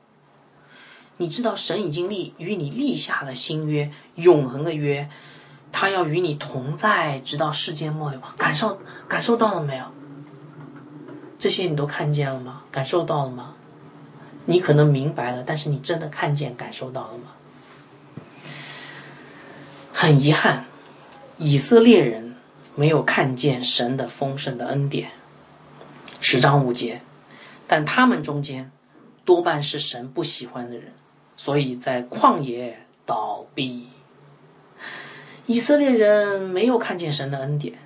[1.17, 5.09] 你知道神已经立与你立下了新约，永恒的约，
[5.71, 8.19] 他要与你同在，直到世界末了？
[8.35, 9.85] 感受感受到了没有？
[11.37, 12.63] 这些你都看见了吗？
[12.71, 13.53] 感受到了吗？
[14.45, 17.25] 你可能明白了，但是你真的看见、感受到了吗？
[19.93, 20.65] 很遗憾，
[21.37, 22.35] 以色列人
[22.75, 25.11] 没有看见神的丰盛的恩典。
[26.25, 27.01] 十章五节，
[27.67, 28.71] 但他们中间
[29.25, 30.93] 多半是神不喜欢的人，
[31.35, 33.89] 所以在旷野倒闭。
[35.45, 37.77] 以色列人没有看见神的恩典，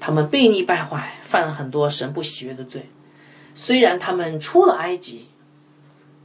[0.00, 2.90] 他们悖逆败坏，犯了很多神不喜悦的罪。
[3.54, 5.28] 虽然他们出了埃及，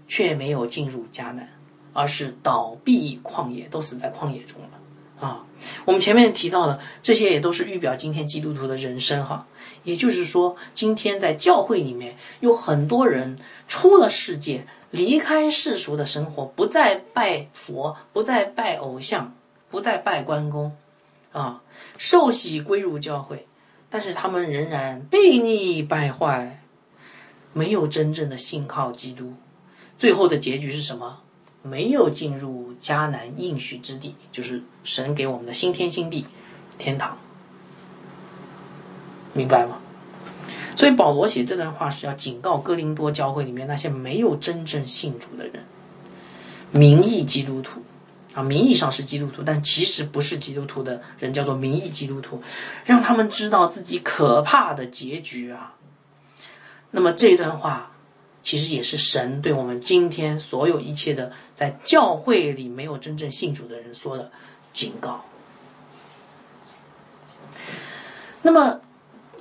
[0.07, 1.49] 却没有进入迦南，
[1.93, 4.78] 而是倒闭旷野，都死在旷野中了。
[5.19, 5.45] 啊，
[5.85, 9.47] 我们前面提到的这些也都是预表今天基督徒的人生哈。
[9.83, 19.33] 也就是说，今天在教会里面有很多人出了世界，离开世俗的生活，不再拜佛，不再拜偶像，
[19.69, 20.75] 不再拜关公，
[21.31, 21.61] 啊，
[21.97, 23.47] 受洗归入教会，
[23.89, 26.61] 但是他们仍然悖逆败坏，
[27.53, 29.33] 没有真正的信靠基督，
[29.97, 31.21] 最后的结局是什么？
[31.61, 36.25] 没有进入迦南应许之地，就是神给我们的新天新地，
[36.77, 37.17] 天堂。
[39.33, 39.79] 明白吗？
[40.75, 45.65] 所以保罗写这段话是要警告哥林多教会里面那些没有真正信主的人，
[46.71, 47.83] 名义基督徒
[48.33, 52.41] 啊，名义上是基督徒，但其实不是基督徒的人叫做名义基督徒，
[52.85, 55.75] 让他们知道自己可怕的结局啊。
[56.91, 57.91] 那么这段话
[58.41, 64.31] 其实也是神对我们今天所有一切的在教会里没有真正信主的人说的
[64.73, 65.23] 警告。
[68.41, 68.81] 那么。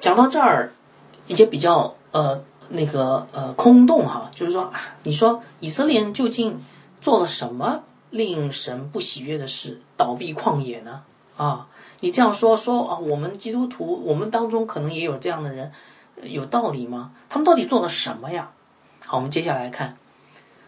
[0.01, 0.73] 讲到这儿，
[1.27, 6.57] 一些比较呃那个呃空洞哈，就是说，你说以色列人究竟
[7.01, 11.03] 做了什么令神不喜悦的事，倒闭旷野呢？
[11.37, 11.67] 啊，
[11.99, 15.73] 你这样说说啊，我们基督徒，我们当中可能也有这样的人，
[16.23, 17.11] 有道理吗？
[17.29, 18.53] 他们到底做了什么呀？
[19.05, 19.97] 好，我们接下来看，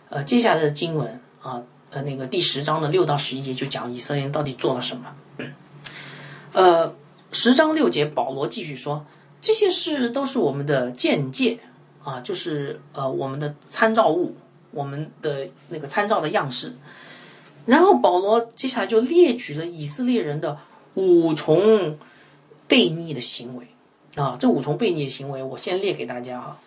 [0.09, 5.15] 呃，接下来的经文啊，呃，那个第十章的六到十一节就讲以色列人到底做了什么。
[6.53, 6.95] 呃，
[7.33, 9.05] 十章六节，保罗继续说，
[9.41, 11.61] 这些事都是我们的见解
[12.03, 14.35] 啊，就是呃我们的参照物，
[14.71, 16.75] 我们的那个参照的样式。
[17.67, 20.59] 然后保罗接下来就列举了以色列人的
[20.95, 21.99] 五重
[22.69, 23.69] 悖逆的行为
[24.17, 26.59] 啊，这五重悖逆的行为，我先列给大家哈。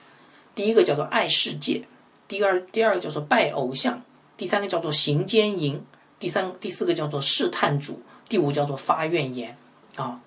[0.56, 1.84] 第一个叫做爱世界，
[2.28, 4.02] 第二第二个叫做拜偶像，
[4.38, 5.82] 第三个叫做行奸淫，
[6.20, 9.58] 第三第四个叫做试探主，第五叫做发怨言。
[9.96, 10.22] 啊，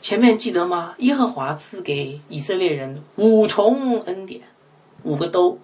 [0.00, 0.94] 前面记得吗？
[0.98, 4.42] 耶和华赐给以色列人五重恩典，
[5.02, 5.58] 五个都。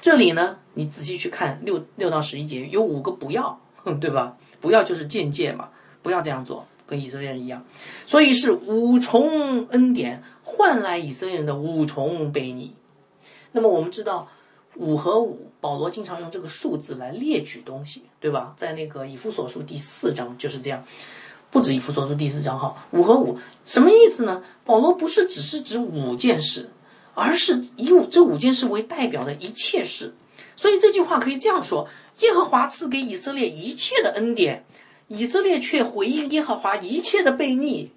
[0.00, 3.58] 这里呢，你仔细去看六六到十一节，有五个不要，
[4.00, 4.36] 对吧？
[4.60, 5.70] 不要就是见戒嘛，
[6.02, 7.64] 不要这样做，跟以色列人一样。
[8.06, 12.74] 所以是五重恩典换来以色列人的五重悖逆。
[13.54, 14.28] 那么我们知道
[14.74, 18.52] 五和五，保罗经常用这个数字来列举东西，对吧？
[18.56, 20.84] 在那个以弗所书第四章就是这样。
[21.52, 24.42] 不止以弗所书第四章哈，五和五什么意思呢？
[24.64, 26.70] 保罗不是只是指五件事，
[27.14, 30.14] 而是以五这五件事为代表的一切事。
[30.56, 31.88] 所以这句话可以这样说：
[32.18, 34.64] 耶和华赐给以色列一切的恩典，
[35.06, 37.92] 以色列却回应耶和华一切的悖逆。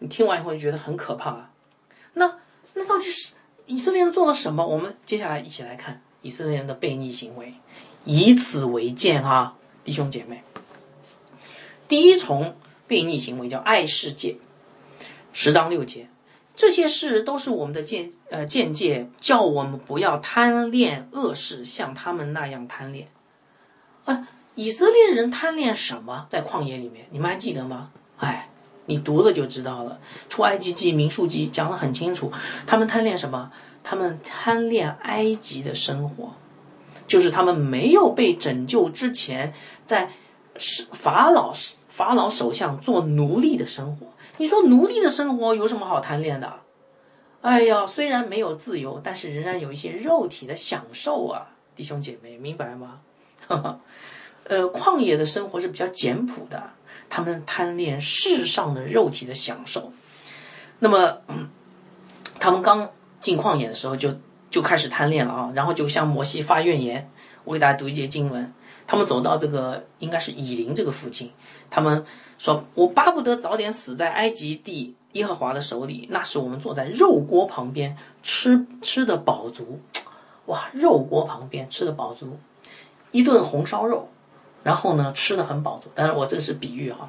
[0.00, 1.50] 你听完以后就觉得很可怕啊。
[2.14, 2.38] 那
[2.74, 3.34] 那到底是
[3.70, 4.66] 以色列人做了什么？
[4.66, 7.54] 我们接下来一起来看以色列人的悖逆行为，
[8.04, 9.54] 以此为鉴啊，
[9.84, 10.42] 弟兄姐妹。
[11.86, 12.56] 第一重
[12.88, 14.38] 悖逆行为叫爱世界，
[15.32, 16.08] 十章六节，
[16.56, 23.06] 这些事都是我们的见呃见解，叫我们不要贪恋恶事，像他们那样贪恋。
[24.04, 26.26] 啊，以色列人贪恋什么？
[26.28, 27.92] 在旷野里面，你们还记得吗？
[28.18, 28.49] 哎，
[28.90, 29.98] 你读了就知道了。
[30.28, 32.30] 出埃及记、民数记讲得很清楚，
[32.66, 33.50] 他们贪恋什么？
[33.82, 36.34] 他们贪恋埃及的生活，
[37.06, 39.54] 就是他们没有被拯救之前，
[39.86, 40.10] 在
[40.56, 41.54] 是法老。
[41.90, 44.06] 法老首相做奴隶的生活，
[44.38, 46.60] 你说奴隶的生活有什么好贪恋的？
[47.42, 53.00] 哎呀，虽然没有自由，但是仍然有一些肉体的享受啊，弟兄姐妹，明白吗？
[54.44, 56.70] 呃，旷野的生活是比较简朴的，
[57.10, 59.92] 他们贪恋世上的肉体的享受。
[60.78, 61.18] 那么，
[62.38, 64.14] 他们刚进旷野的时候就
[64.50, 67.10] 就开始贪恋了啊，然后就向摩西发怨言。
[67.44, 68.50] 我给大家读一节经文。
[68.86, 71.30] 他们走到这个应该是以林这个附近，
[71.70, 72.04] 他们
[72.38, 76.08] 说：“我巴不得早点死在埃及地耶和华的手里。
[76.10, 79.80] 那时我们坐在肉锅旁边吃吃的饱足，
[80.46, 82.36] 哇，肉锅旁边吃的饱足，
[83.12, 84.08] 一顿红烧肉，
[84.62, 85.90] 然后呢吃的很饱足。
[85.94, 87.08] 但是我这是比喻哈，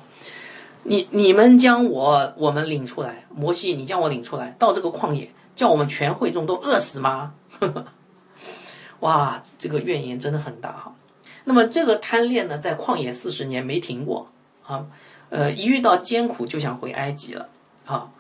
[0.84, 7.34] 你你们将我我们领出来，摩西，你将我领出来到这个旷野，叫我们全会众都饿死吗？
[9.02, 10.96] 哇，这个怨言真的很大哈。”
[11.44, 14.30] 那么这个贪恋呢，在旷野四十年没停过
[14.64, 14.86] 啊，
[15.30, 17.50] 呃，一遇到艰苦就想回埃及了
[17.86, 18.12] 啊。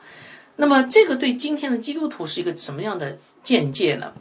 [0.55, 4.11] 那么这个对今天的基督徒是一个什么样的见解呢？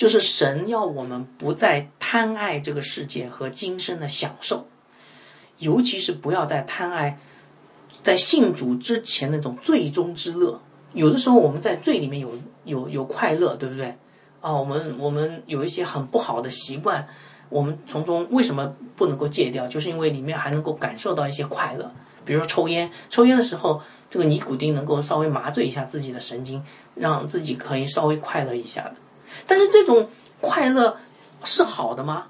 [0.00, 4.66] 就是神要我们不再贪爱这个世界和今生的享受，
[5.58, 7.18] 尤其是不要再贪爱
[8.02, 10.58] 在信主之前那种最终之乐。
[10.94, 12.30] 有的时候我们在罪里面有
[12.64, 13.94] 有有快乐，对不对？
[14.40, 17.06] 啊，我们我们有一些很不好的习惯。
[17.50, 19.66] 我们从中为什么不能够戒掉？
[19.66, 21.92] 就是因为里面还能够感受到一些快乐，
[22.24, 28.94] 比如说抽烟，抽烟的时候，这个尼古丁能够稍微麻醉一下自己的神经，让自己可以稍微快乐一下的。
[29.46, 30.08] 但是这种
[30.40, 30.98] 快乐
[31.44, 32.26] 是好的吗？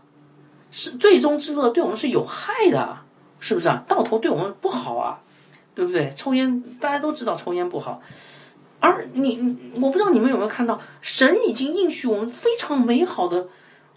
[0.71, 2.99] 是最终之乐，对我们是有害的，
[3.41, 3.85] 是不是啊？
[3.89, 5.21] 到头对我们不好啊，
[5.75, 6.13] 对不对？
[6.17, 8.01] 抽烟大家都知道抽烟不好，
[8.81, 13.49] 而你，我不知道你们有没有看到，神已经应许我们非常美好的。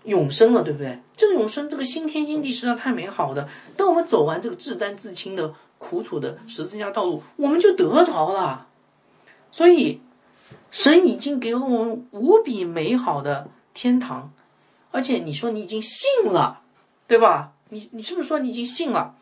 [0.05, 0.99] 永生了，对不对？
[1.15, 3.47] 这个永生，这个新天新地实在太美好的。
[3.77, 8.67] 等我们走完这个自担自清的苦楚的十字架道路，我们就得着了。
[9.49, 10.01] 所以，
[10.73, 14.33] 神已经给了我们无比美好的天堂，
[14.91, 16.61] 而且你说你已经信了，
[17.07, 17.53] 对吧？
[17.69, 19.15] 你你是不是说你已经信了？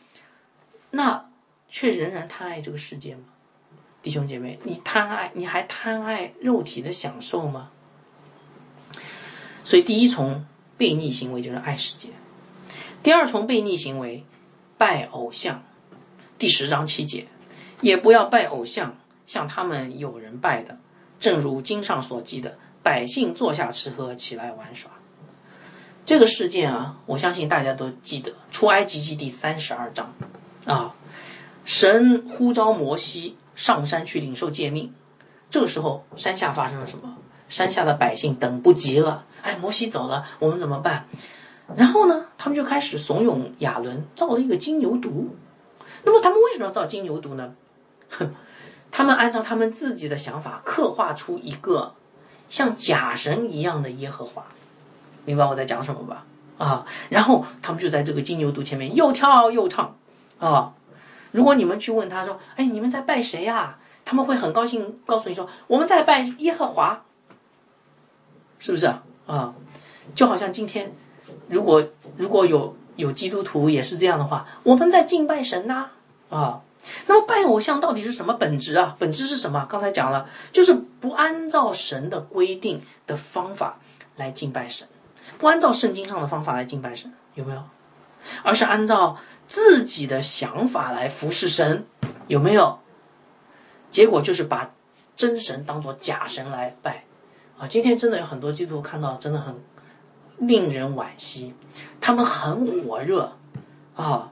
[0.91, 1.29] 那
[1.69, 3.23] 却仍然贪爱这个世界吗？
[4.01, 7.69] 弟兄姐妹，你贪爱，你还贪爱肉体的享受吗？
[9.65, 10.45] 所以第一重。
[10.79, 12.09] 悖逆行为就是爱世界。
[13.03, 14.25] 第二重悖逆行为，
[14.79, 15.61] 拜偶像。
[16.39, 17.27] 第十章七节，
[17.81, 18.97] 也不要拜偶像，
[19.27, 20.79] 像他们有人拜的。
[21.21, 24.91] 正如经上所记的，百姓坐下吃喝，起来玩耍。
[26.03, 30.13] 这个事件啊，我相信大家都记得，《出埃及记》第三十二章
[30.65, 30.95] 啊，
[31.63, 34.93] 神呼召摩西上山去领受诫命。
[35.51, 37.17] 这个时候，山下发生了什么？
[37.47, 41.05] 山下的百姓等不及了，哎，摩西走了，我们怎么办？
[41.75, 45.27] 然后呢，他们就开始怂恿亚伦造了一个金牛犊。
[46.03, 47.53] 那么他们为什么要造金牛犊呢？
[48.09, 48.33] 哼，
[48.91, 51.93] 他们按照他们自己的想法刻画出一个
[52.49, 54.45] 像假神一样的耶和华，
[55.25, 56.25] 明白我在讲什么吧？
[56.57, 59.95] 啊，然后他们就在这个金牛犊前面又跳又唱
[60.39, 60.73] 啊。
[61.31, 67.01] 如果你们去问他说：“哎，你们在拜谁呀？”他们会很高兴告诉你说：“我们在拜耶和华。”
[68.59, 69.01] 是不是啊？
[69.25, 69.53] 啊，
[70.13, 70.93] 就好像今天，
[71.47, 71.83] 如果
[72.17, 75.89] 如果有有基督徒也是这样的话，我们在敬拜神呐
[76.29, 76.61] 啊。
[77.07, 78.95] 那么拜偶像到底是什么本质啊？
[78.97, 79.65] 本质是什么？
[79.69, 83.79] 刚才讲了，就是不按照神的规定的方法
[84.15, 84.87] 来敬拜神，
[85.37, 87.63] 不按照圣经上的方法来敬拜神，有没有？
[88.43, 89.17] 而是按照
[89.47, 91.85] 自己的想法来服侍神，
[92.27, 92.79] 有没有？
[93.89, 94.71] 结果就是把
[95.15, 97.03] 真神当做假神来拜。
[97.57, 99.55] 啊，今天真的有很多基督徒看到，真的很
[100.37, 101.53] 令人惋惜。
[101.99, 103.37] 他们很火热，
[103.95, 104.30] 啊，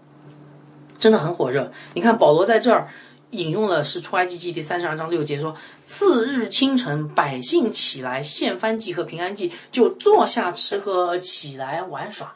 [0.99, 1.71] 真的很火热。
[1.93, 2.89] 你看保罗在这儿
[3.31, 12.35] 引用了是出埃及记第三十二章六节，说：“次日清晨，百姓起来献燔祭和平安祭，就坐下吃喝，起来玩耍。”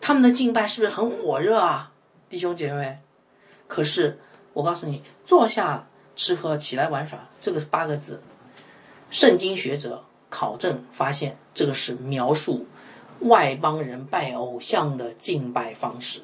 [0.00, 1.92] 他们的敬拜是不是很火热啊，
[2.30, 2.98] 弟兄姐妹？
[3.66, 4.18] 可是
[4.52, 8.22] 我告诉你，坐下吃喝，起来玩耍，这个是八个字，
[9.10, 10.02] 圣经学者。
[10.28, 12.66] 考证发现，这个是描述
[13.20, 16.20] 外邦人拜偶像的敬拜方式。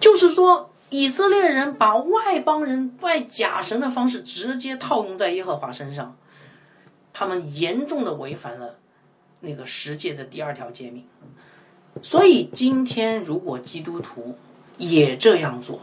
[0.00, 6.16] 就是说，以色列人把外邦人拜假神的方式直接套用在耶和华身上，
[7.12, 8.76] 他们严重的违反了
[9.40, 11.04] 那个十诫的第二条诫命。
[12.02, 14.36] 所以，今天如果基督徒
[14.76, 15.80] 也这样做，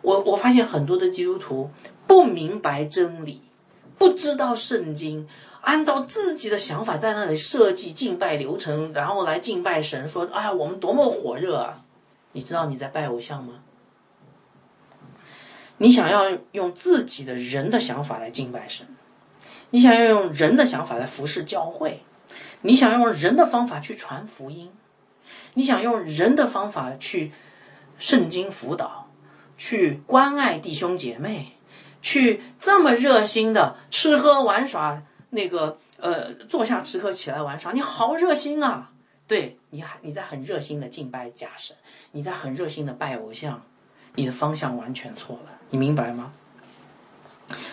[0.00, 1.70] 我我发现很多的基督徒
[2.06, 3.42] 不明白真理，
[3.98, 5.28] 不知道圣经。
[5.60, 11.82] 按照自己的想法在那里设计敬拜流程，然后来敬拜神，说：“哎，我们多么火热啊！”
[12.32, 13.54] 你知道你在拜偶像吗？
[15.78, 18.86] 你想要用自己的人的想法来敬拜神，
[19.70, 22.02] 你想要用人的想法来服侍教会，
[22.62, 24.72] 你想用人的方法去传福音，
[25.54, 27.32] 你想用人的方法去
[27.98, 29.08] 圣经辅导，
[29.56, 31.52] 去关爱弟兄姐妹，
[32.02, 35.02] 去这么热心的吃喝玩耍。
[35.30, 38.90] 那个呃，坐下吃喝，起来玩耍，你好热心啊！
[39.28, 41.76] 对你还你在很热心的敬拜假神，
[42.12, 43.62] 你在很热心的拜偶像，
[44.14, 46.32] 你的方向完全错了，你明白吗？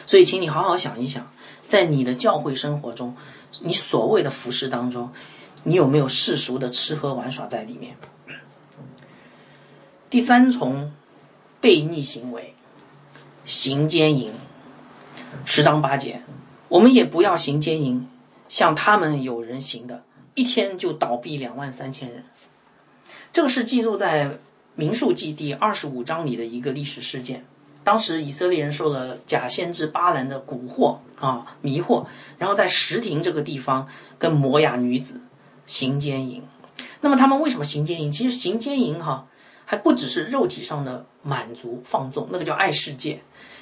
[0.06, 1.32] 所以，请你好好想一想，
[1.68, 3.16] 在你的教会生活中，
[3.62, 5.12] 你所谓的服饰当中，
[5.64, 7.98] 你有没有世俗的吃喝玩耍在里面？
[10.10, 10.94] 第三重
[11.62, 12.54] 悖逆行为，
[13.44, 14.34] 行奸淫，
[15.46, 16.22] 十章八节。
[16.70, 18.08] 我们也不要行奸淫，
[18.48, 20.04] 像他们有人行的，
[20.36, 22.24] 一天就倒闭两万三千人。
[23.34, 24.38] 这个是记录在
[24.76, 27.44] 民数记第二十五章里的一个历史事件。
[27.84, 32.06] 当时以色列人受了假先知巴兰的蛊惑啊迷惑，
[32.38, 35.22] 然后在石亭这个地方跟摩雅女子
[35.66, 36.44] 行奸淫。
[37.02, 38.12] 那么他们为什么行奸淫？
[38.12, 39.28] 其实行奸淫哈
[39.66, 43.22] 还不只是肉体上的满足放纵，那个叫爱世界。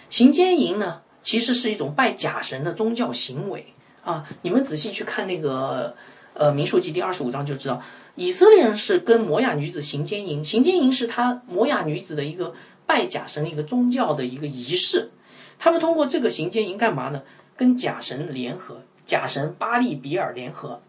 [0.09, 1.01] 行奸淫呢？
[1.21, 4.27] 其实是一种拜假神的宗教行为啊！
[4.41, 5.95] 你们仔细去看那个
[6.33, 7.81] 呃《民数记》第二十五章就知道，
[8.15, 12.53] 以色列人是跟摩雅女子行奸淫，行奸淫是他摩雅女子的一个
[12.85, 15.11] 拜假神的一个宗教的一个仪式。
[15.59, 17.21] 他们通过这个行奸淫干嘛呢？
[17.55, 20.81] 跟假神联合，假神巴利比尔联合，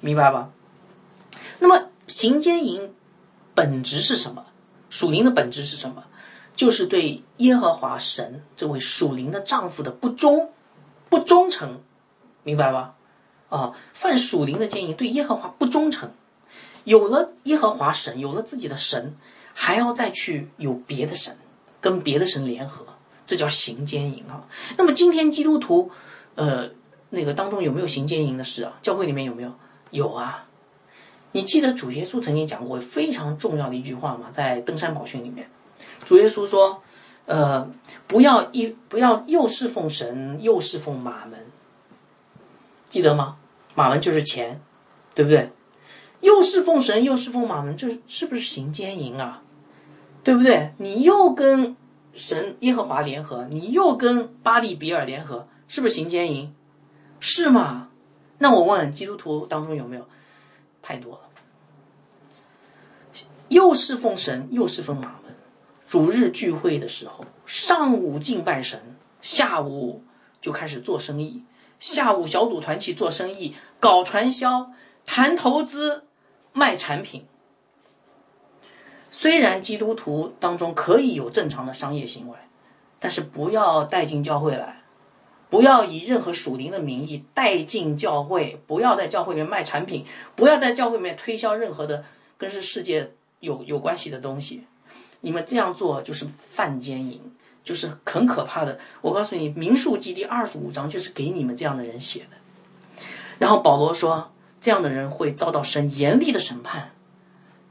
[0.00, 0.50] 明白吧？
[1.58, 2.92] 那么行奸淫
[3.54, 4.46] 本质是什么？
[4.88, 6.04] 属灵的本质是什么？
[6.54, 10.50] 就是对耶和华神这位属灵的丈夫的不忠、
[11.08, 11.80] 不忠诚，
[12.44, 12.94] 明白吧？
[13.52, 16.10] 啊，犯属灵的奸淫，对耶和华不忠诚，
[16.84, 19.14] 有了耶和华神，有了自己的神，
[19.52, 21.36] 还要再去有别的神，
[21.82, 22.86] 跟别的神联合，
[23.26, 24.48] 这叫行奸淫啊。
[24.78, 25.90] 那么今天基督徒，
[26.34, 26.70] 呃，
[27.10, 28.78] 那个当中有没有行奸淫的事啊？
[28.80, 29.52] 教会里面有没有？
[29.90, 30.46] 有啊。
[31.32, 34.28] 你记得主耶稣曾经讲过非常重要的一句话吗？
[34.32, 35.50] 在登山宝训里面。
[36.06, 36.82] 主耶稣说
[37.26, 37.70] ：“呃，
[38.06, 41.46] 不要一不要又侍奉神又侍奉马门，
[42.88, 43.36] 记得吗？
[43.74, 44.60] 马门就是钱，
[45.14, 45.50] 对不对？
[46.20, 49.42] 又侍奉神又侍奉马门，这是不是行奸淫啊？
[50.22, 50.72] 对不对？
[50.78, 51.76] 你又跟
[52.12, 56.54] 神耶和华联合，你又跟巴利比尔联合，是不是行奸淫？
[57.18, 57.88] 是吗？
[58.38, 60.06] 那我问基督徒当中有没有？
[60.80, 61.20] 太多了，
[63.48, 65.34] 又侍奉神，又侍奉马门。
[65.86, 70.02] 主日聚会的时候，上午敬拜神，下午
[70.40, 71.44] 就开始做生意。
[71.82, 74.70] 下午小组团去做生意，搞传销，
[75.04, 76.04] 谈投资，
[76.52, 77.26] 卖产品。
[79.10, 82.36] 虽然基督徒当中可以有正常的商业行为，
[83.00, 84.84] 但是不要带进教会来，
[85.50, 90.06] 不要以任何属灵的名义带进教会，不要在教会里面卖产品，
[90.36, 92.04] 不要在教会里面推销任何的
[92.38, 93.10] 跟是世界
[93.40, 94.68] 有有关系的东西。
[95.22, 97.20] 你们这样做就是犯奸淫。
[97.64, 98.78] 就是很可怕的。
[99.00, 102.36] 我告诉你，《民数记》第二十五章就是给你们这样的人写的。
[103.38, 106.90] 然后保罗说，这样的人会遭到神严厉的审判。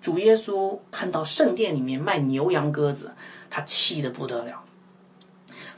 [0.02, 3.12] 主耶稣看到圣殿里面卖牛羊鸽子，
[3.50, 4.64] 他气得不得了。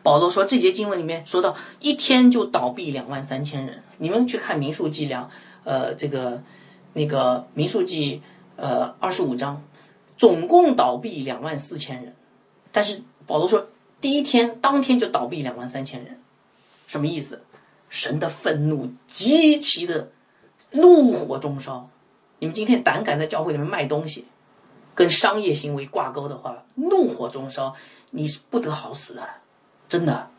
[0.01, 3.84] 保罗说，这节经文里面说到，一天就倒闭两万三千人。
[3.97, 5.30] 你们去看《民数记》两，
[5.64, 6.41] 呃，这个
[6.93, 8.18] 那个《民数记》
[8.55, 9.61] 呃二十五章，
[10.18, 12.16] 总共倒闭两万四千人。
[12.72, 13.68] 但是保罗说。
[14.04, 16.20] 第一天当天就倒闭两万三千人，
[16.88, 17.45] 什么意思？
[17.88, 20.12] 神的愤怒极其的
[20.72, 21.89] 怒火中烧。
[22.39, 24.26] 你们今天胆敢在教会里面卖东西，
[24.93, 27.74] 跟商业行为挂钩的话，怒火中烧，
[28.10, 29.26] 你是不得好死的，
[29.88, 30.30] 真的。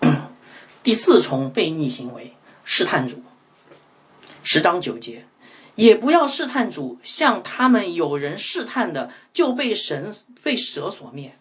[0.84, 2.34] 第四重悖逆行为，
[2.66, 3.22] 试探主。
[4.42, 5.24] 十章九节，
[5.76, 11.34] 也不要试探主，像他们有人试探的，就被神被蛇所灭。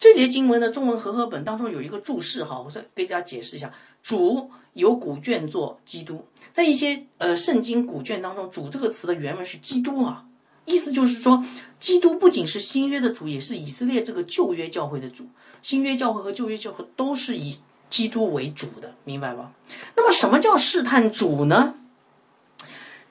[0.00, 3.70] 这节经文的中文和合本当中有一个注释，哈，我再给大家解释一下。
[4.02, 6.24] 主有古卷作基督，
[6.54, 10.24] 在一些呃圣经古卷当中，“主”这个词的原文是基督啊，
[10.64, 11.44] 意思就是说，
[11.78, 15.26] 基督不仅是新约的主，也是以色列这个旧约教会的主。
[15.60, 17.58] 新约教会和旧约教会都是以
[17.90, 19.52] 基督为主的，明白吧？
[19.96, 21.74] 那么，什么叫试探主呢？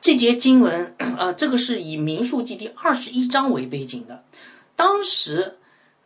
[0.01, 4.23] 这节经文，呃，这个是以民数记第二十一章为背景的，
[4.75, 5.57] 当时。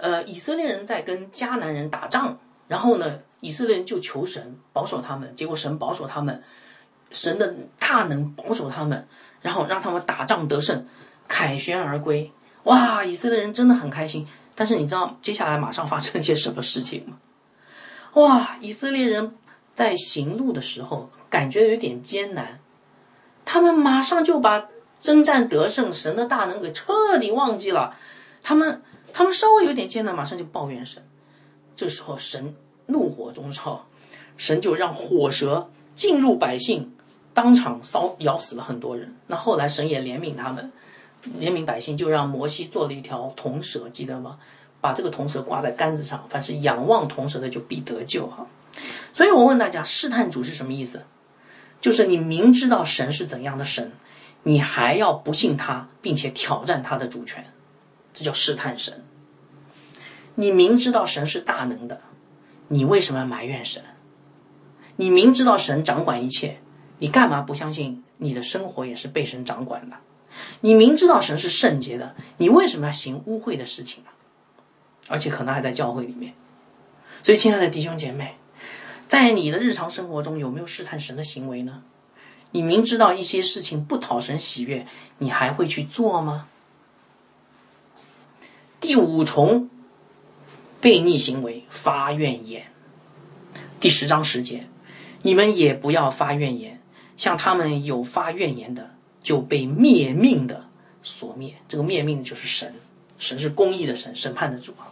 [0.03, 2.37] 呃，以色列人在跟迦南人打仗，
[2.67, 6.43] 然后呢，以色列人就求神保守他们，结果神保守他们，
[7.09, 9.07] 神的大能保守他们，
[9.41, 10.85] 然后让他们打仗得胜，
[11.29, 12.29] 凯旋而归。
[12.63, 14.27] 哇，以色列人真的很开心。
[14.53, 17.17] 但是你知道接下来马上发生一些什么事情吗？
[18.15, 19.33] 哇，以色列人
[19.73, 22.59] 在行路的时候感觉有点艰难，
[23.45, 24.67] 他们马上就把
[24.99, 27.95] 征战得胜、神的大能给彻底忘记了，
[28.43, 28.81] 他们。
[29.13, 31.03] 他们稍微有点艰难，马上就抱怨神。
[31.75, 32.55] 这时候神
[32.87, 33.85] 怒火中烧，
[34.35, 36.91] 神就让火蛇进入百姓，
[37.33, 39.15] 当场烧咬死了很多人。
[39.27, 40.71] 那后来神也怜悯他们，
[41.39, 44.39] 怜悯百姓，就让摩西做了一条铜蛇，记得吗？
[44.81, 48.47] 把这个铜蛇挂在杆子上，凡是仰望铜蛇的就必得救哈。
[49.13, 51.03] 所以我问大家，试探主是什么意思？
[51.79, 53.91] 就是你明知道神是怎样的神，
[54.43, 57.45] 你还要不信他，并且挑战他的主权。
[58.13, 59.03] 这叫试探神。
[60.35, 62.01] 你明知道神是大能的，
[62.67, 63.83] 你为什么要埋怨神？
[64.95, 66.59] 你明知道神掌管一切，
[66.99, 69.97] 你干嘛不相信你的生活也是被神掌管的？
[70.61, 74.13] 你明知道神是圣洁的，你为什么要行污秽的事情啊？
[75.07, 76.33] 而且可能还在教会里面。
[77.21, 78.37] 所以，亲爱的弟兄姐妹，
[79.07, 81.83] 在你的日常生活中有没有试探神的行为呢？
[82.51, 84.87] 你明知道一些事情不讨神喜悦，
[85.19, 86.47] 你还会去做吗？
[88.83, 89.69] 第五重
[90.81, 92.65] 悖逆行为发怨言，
[93.79, 94.67] 第十章十节，
[95.21, 96.81] 你们也不要发怨言，
[97.15, 100.65] 像他们有发怨言的，就被灭命的
[101.01, 101.55] 所灭。
[101.69, 102.75] 这个灭命的就是神，
[103.17, 104.91] 神是公义的神，审判的主啊！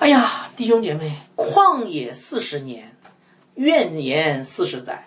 [0.00, 2.96] 哎呀，弟兄姐妹，旷野四十年，
[3.54, 5.06] 怨言四十载，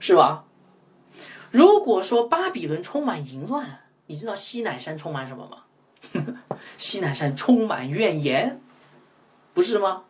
[0.00, 0.44] 是吧？
[1.52, 5.58] 如果说巴比伦充满淫乱，你知道西乃山充满什么吗？
[6.76, 8.60] 西南山充满怨言，
[9.54, 10.02] 不是吗？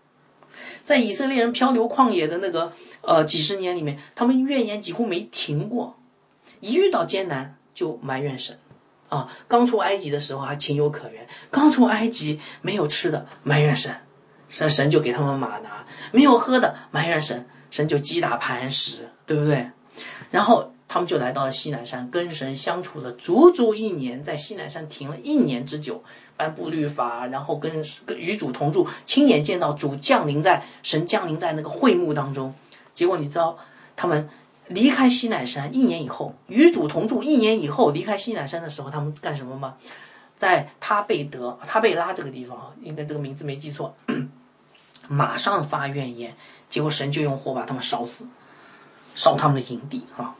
[0.84, 2.72] 在以色列人漂流旷野的那个
[3.02, 5.98] 呃几十年里面，他们怨言几乎没停过，
[6.60, 8.58] 一遇到艰难就埋怨神
[9.08, 9.28] 啊。
[9.48, 13.96] 刚出埃及的时候还情有可原，刚出埃及没有吃的埋怨神，
[14.48, 19.70] 神神就给他们马拿；没有喝的埋怨神，神就击打磐石，对不对？
[20.30, 20.73] 然后。
[20.86, 26.04] 他们就来到了西南山，跟神相处了足足一年，在西南山停了一年之久，
[26.36, 32.54] 颁布律法，然后跟跟与主同住，亲眼见到主降临在神降临在那个会幕当中。
[32.94, 33.58] 结果你知道，
[33.96, 34.28] 他们
[34.68, 39.76] 离开西南山一年以后，与主同住一年以后离开西南山的时候，他们干什么吗？
[40.36, 43.96] 在他贝德、他贝拉这个地方，应该这个名字没记错，
[45.08, 46.36] 马上发怨言，
[46.68, 48.26] 结果神就用火把他们烧死，
[49.14, 50.34] 烧他们的营地啊。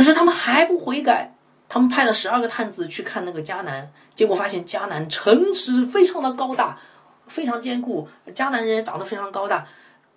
[0.00, 1.34] 可是他们还不悔改，
[1.68, 6.78] 他们派了十二个探子去看那个迦南，结果发现迦南城池非常的高大，
[7.26, 9.66] 非常坚固，迦南人也长得非常高大，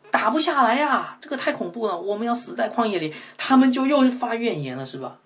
[0.09, 3.13] 打不下来呀，这个太恐怖了，我们要死在旷野里。
[3.35, 5.17] 他们就又发怨言了，是吧？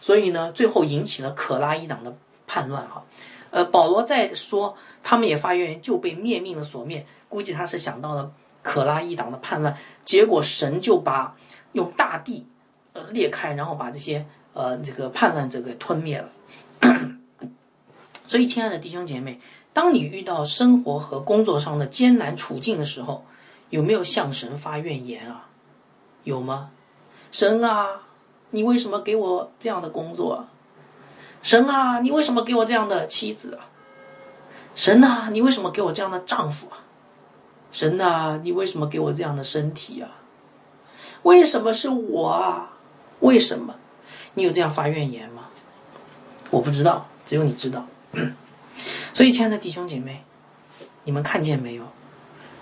[0.00, 2.16] 所以呢，最后引起了可拉一党的
[2.48, 3.04] 叛乱哈。
[3.50, 7.06] 呃，保罗在说他们也发怨言，就被灭命的所灭。
[7.28, 11.36] 估计他是想到了可拉一党的叛乱，结果神就把
[11.70, 12.48] 用大地
[12.94, 14.24] 呃裂开，然后把这些。
[14.56, 16.28] 呃，这个叛乱者给吞灭了。
[18.24, 19.40] 所以，亲爱的弟兄姐妹，
[19.72, 23.24] 当你遇到生活和工作上的艰难处境的时候，
[23.70, 25.48] 有没有向神发怨言啊？
[26.22, 26.70] 有吗？
[27.32, 28.02] 神啊，
[28.50, 30.46] 你为什么给我这样的工作？
[31.42, 33.66] 神啊，你为什么给我这样的妻子啊？
[34.76, 36.78] 神啊，你为什么给我这样的丈夫啊？
[37.72, 40.12] 神啊，你为什么给我这样的身体啊？
[41.24, 42.70] 为什么是我啊？
[43.24, 43.74] 为什么？
[44.34, 45.48] 你有这样发怨言吗？
[46.50, 47.86] 我不知道，只有你知道。
[49.14, 50.22] 所以，亲爱的弟兄姐妹，
[51.04, 51.84] 你们看见没有？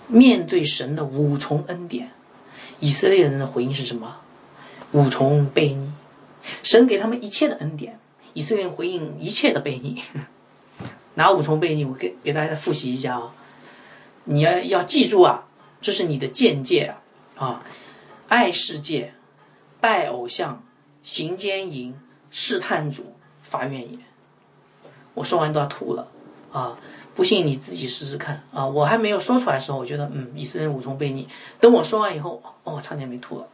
[0.07, 2.11] 面对神的五重恩典，
[2.79, 4.21] 以色列人的回应是什么？
[4.93, 5.91] 五重悖逆。
[6.61, 7.99] 神给他们一切的恩典，
[8.33, 10.01] 以色列人回应一切的悖逆。
[11.15, 11.85] 哪五重悖逆？
[11.85, 13.33] 我给给大家复习一下啊！
[14.25, 15.43] 你要要记住啊，
[15.81, 16.93] 这是你的见解
[17.35, 17.45] 啊！
[17.45, 17.63] 啊，
[18.29, 19.13] 爱世界，
[19.83, 20.63] 拜偶像。
[21.03, 21.93] 行奸淫、
[22.31, 23.99] 试探主、发怨言，
[25.13, 26.07] 我说完都要吐了
[26.49, 26.77] 啊！
[27.13, 28.65] 不信你自己试试看啊！
[28.65, 31.27] 我还没有说出来的时候，我觉得嗯，以色列五重悖逆。
[31.59, 33.47] 等我说完以后，哦，差点没吐了。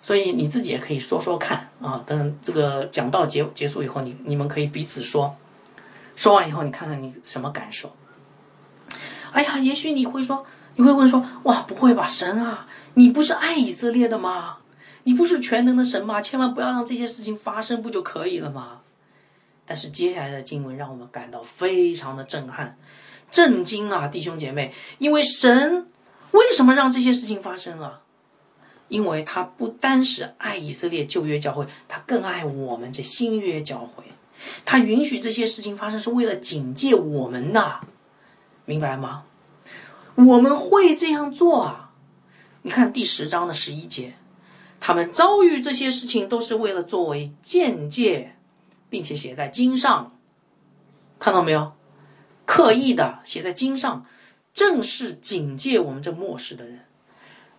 [0.00, 2.04] 所以你自己也可以说说看啊！
[2.06, 5.34] 等这个讲到结结束以后，你你们可以彼此说，
[6.14, 7.92] 说完以后你看看你什么感受。
[9.32, 10.46] 哎呀，也许你会说，
[10.76, 14.58] 你会问说，哇，不会吧，神啊，你不是爱以色列的吗？
[15.04, 16.20] 你不是全能的神吗？
[16.20, 18.80] 千万不要让这些事情发生，不就可以了吗？
[19.64, 22.76] 但是接下来的经文让我们感到非常的震撼、
[23.30, 24.74] 震惊啊，弟兄姐妹！
[24.98, 25.86] 因为神
[26.32, 28.00] 为什么让这些事情发生啊？
[28.88, 34.04] 因为他不单是爱以色列旧约教会，他更爱我们这新约教会。
[34.64, 37.80] 他允许这些事情发生，是为了警戒我们呐，
[38.64, 39.22] 明白吗？
[40.16, 41.92] 我们会这样做啊！
[42.62, 44.14] 你看第十章的十一节。
[44.80, 48.34] 他们遭遇这些事情，都是为了作为见解，
[48.88, 50.16] 并且写在经上，
[51.18, 51.72] 看到没有？
[52.46, 54.06] 刻意的写在经上，
[54.54, 56.80] 正是警戒我们这末世的人。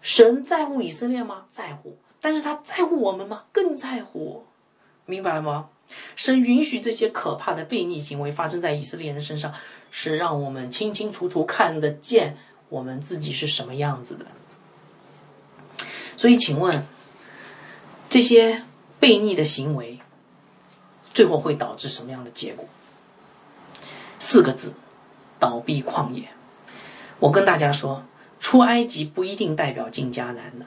[0.02, 1.46] 神在乎以色列吗？
[1.50, 3.44] 在乎，但是他在乎我们吗？
[3.52, 4.46] 更在乎，
[5.06, 5.70] 明白吗？
[6.16, 9.54] 神允许这些可怕的悖逆行为发生在以色列人身上，
[9.92, 12.36] 是让我们清清楚楚看得见
[12.70, 14.26] 我们自己是什么样子的。
[16.18, 16.84] 所以，请问。
[18.12, 18.64] 这些
[19.00, 19.98] 悖逆的行为，
[21.14, 22.68] 最后会导致什么样的结果？
[24.20, 24.74] 四个字：
[25.40, 26.28] 倒闭旷野。
[27.20, 28.04] 我跟大家说，
[28.42, 30.66] 出埃及不一定代表进迦南的，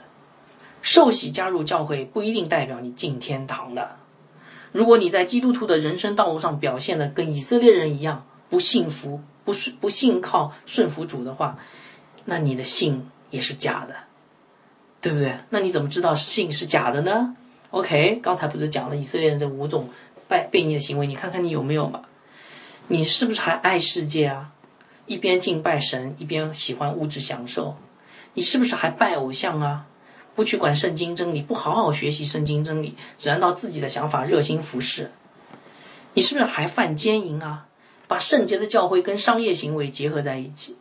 [0.81, 3.97] 受洗加入教会不一定代表你进天堂的。
[4.73, 11.59] 如果你在基督徒的人生道路上表现的跟以色列人一样不信服、不顺、不信靠顺服主的话，
[12.25, 13.95] 那你的信也是假的。
[15.05, 15.37] 对不对？
[15.51, 17.37] 那你怎么知道信是假的呢
[17.73, 19.91] ？OK，刚才不是讲了以色列人这五种
[20.27, 21.07] 拜悖逆的行为？
[21.07, 22.01] 你看看你有没有嘛？
[22.89, 24.53] 你是不是还爱世界啊？
[25.05, 27.77] 一边敬拜神，一边喜欢物质享受？
[28.33, 29.85] 你是不是还拜偶像啊？
[30.35, 35.11] 不去管圣经真理，不好好学习圣经真理，只按照自己的想法热心服侍？
[36.15, 37.67] 你是不是还犯奸淫啊？
[38.09, 40.79] 把圣洁的教会跟商业行为结合在一起？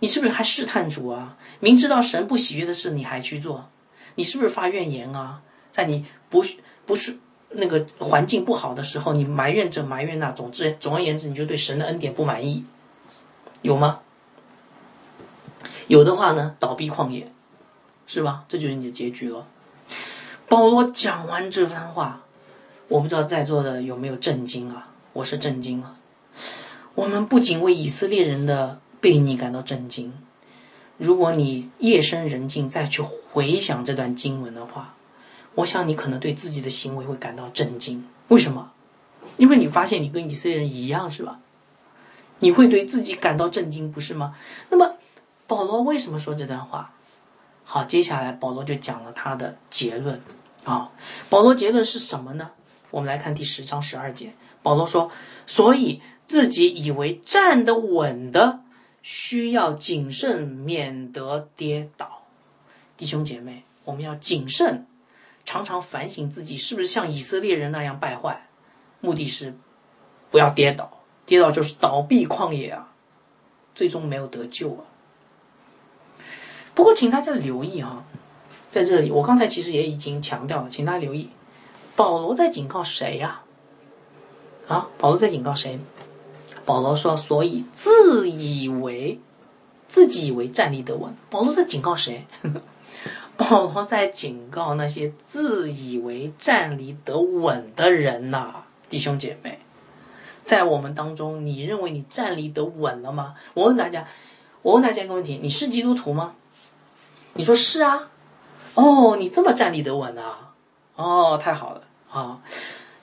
[0.00, 1.36] 你是不是还试探主啊？
[1.58, 3.68] 明知道神不喜悦的事，你还去做？
[4.14, 5.42] 你是不是发怨言啊？
[5.72, 6.44] 在你不
[6.86, 7.18] 不是
[7.50, 12.64] 那个环境不好的时候，你埋怨这埋怨那，总之总而言之，你就对神的恩典不满意，
[13.62, 14.00] 有吗？
[15.88, 17.32] 有的话呢，倒闭旷野，
[18.06, 18.44] 是吧？
[18.48, 19.48] 这就是你的结局了。
[20.48, 22.22] 保罗讲完这番话，
[22.86, 24.90] 我不知道在座的有没有震惊啊？
[25.12, 25.96] 我是震惊了。
[26.94, 28.80] 我们不仅为以色列人的。
[29.00, 30.12] 被你感到震惊。
[30.96, 34.94] 如果你夜深人静再去回想这段经文的话，
[35.54, 38.04] 我想你可能对自己的行为会感到震惊。
[38.28, 38.72] 为什么？
[39.36, 41.38] 因为你发现你跟以色列人一样，是吧？
[42.40, 44.34] 你会对自己感到震惊，不是吗？
[44.70, 44.96] 那么，
[45.46, 46.92] 保罗为什么说这段话？
[47.64, 50.20] 好，接下来保罗就讲了他的结论。
[50.64, 50.90] 啊，
[51.30, 52.50] 保罗结论是什么呢？
[52.90, 54.32] 我们来看第十章十二节。
[54.62, 55.10] 保罗说
[55.46, 58.60] ：“所以自己以为站得稳的。”
[59.02, 62.22] 需要谨慎，免得跌倒。
[62.96, 64.86] 弟兄姐妹，我们要谨慎，
[65.44, 68.48] 常常反省自己是不是像以色列人那样败坏。
[69.00, 69.54] 目的是
[70.30, 72.92] 不要跌倒，跌倒就是倒闭旷野啊，
[73.74, 74.84] 最终没有得救啊。
[76.74, 78.04] 不过，请大家留意啊，
[78.70, 81.30] 在这里，我刚才其实也已经强调了，请大家留意，
[81.94, 83.42] 保罗在警告谁呀？
[84.66, 85.78] 啊，保罗在警告谁？
[86.68, 89.18] 保罗说：“所以自以为
[89.86, 92.26] 自己以为站立得稳。”保罗在警告谁？
[93.38, 99.60] 保罗在警告那些自以为站立得稳的人呐，弟兄姐妹，
[100.44, 103.34] 在我们当中，你认为你站立得稳了吗？
[103.54, 104.06] 我问大家，
[104.60, 106.34] 我问大家一个问题：你是基督徒吗？
[107.32, 108.10] 你说是啊。
[108.74, 110.52] 哦，你这么站立得稳啊？
[110.96, 112.42] 哦，太好了啊。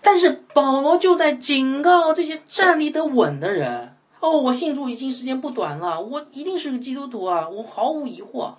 [0.06, 8.54] 但是保罗就在警告这些站立得稳的人哦，我信主已经时间不短了，我一定是个基督徒啊，我毫无疑惑。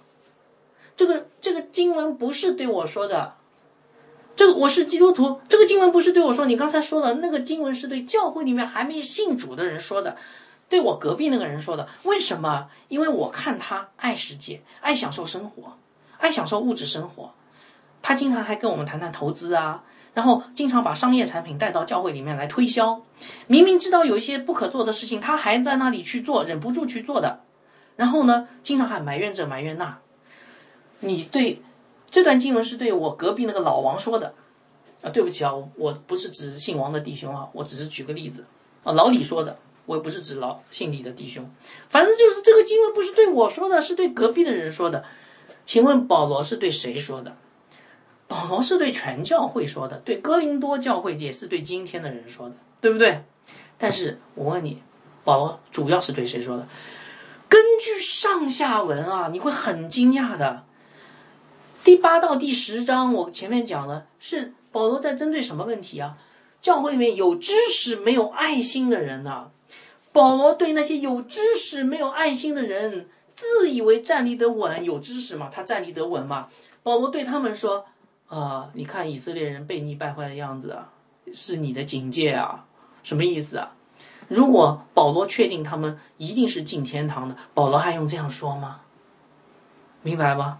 [0.96, 3.34] 这个这个经文不是对我说的，
[4.34, 6.46] 这个我是基督徒，这个经文不是对我说。
[6.46, 10.16] 你刚才说的那个经文是对教会里面还没信主的人说的，
[10.68, 11.88] 对我隔壁那个人说的。
[12.02, 12.68] 为什么？
[12.88, 15.78] 因为我看他爱世界，爱享受生活，
[16.18, 17.32] 爱享受物质生活，
[18.02, 19.84] 他经常还跟我们谈谈投资啊。
[20.16, 23.02] 然后经常把商业产品带到教会里面来推销，
[23.48, 27.40] 明明知道有一些不可做的事情，他还在那里去做，忍不住去做的。
[27.96, 29.98] 然后呢，经常还埋怨这埋怨那。
[31.00, 31.60] 你对
[32.10, 34.32] 这段经文是对我隔壁那个老王说的
[35.02, 35.10] 啊？
[35.10, 38.46] 对不起啊，我不是指姓王的弟兄啊，我只是举个例子
[38.84, 38.94] 啊。
[38.94, 41.46] 老李说的，我也不是指老姓李的弟兄，
[41.90, 45.04] 反正就是这个经文不是对我说的，是对隔壁的人说的。
[45.66, 47.36] 请问保罗是对谁说的？
[48.28, 53.22] 保罗是对全教会说的，对哥林多教会也是对今天的人说的，对不对？
[53.78, 54.82] 但是我问你，
[55.22, 56.66] 保罗主要是对谁说的？
[57.48, 60.64] 根据上下文啊，你会很惊讶的。
[61.84, 66.18] 第八到第十章，我前面讲了，是保罗在针对什么问题啊？
[66.60, 69.50] 教会里面有知识没有爱心的人呐，
[70.12, 76.48] 保罗对那些有知识没有爱心的人，自以为站立得稳，有知识嘛，他站立得稳嘛。
[76.82, 77.86] 保罗对他们说。
[78.28, 80.88] 啊，你看以色列人被逆败坏的样子啊，
[81.32, 82.64] 是你的警戒啊？
[83.04, 83.72] 什么意思啊？
[84.28, 88.80] 如果保罗确定他们一定是进天堂的，保罗还用这样说吗？
[90.02, 90.58] 明白吧？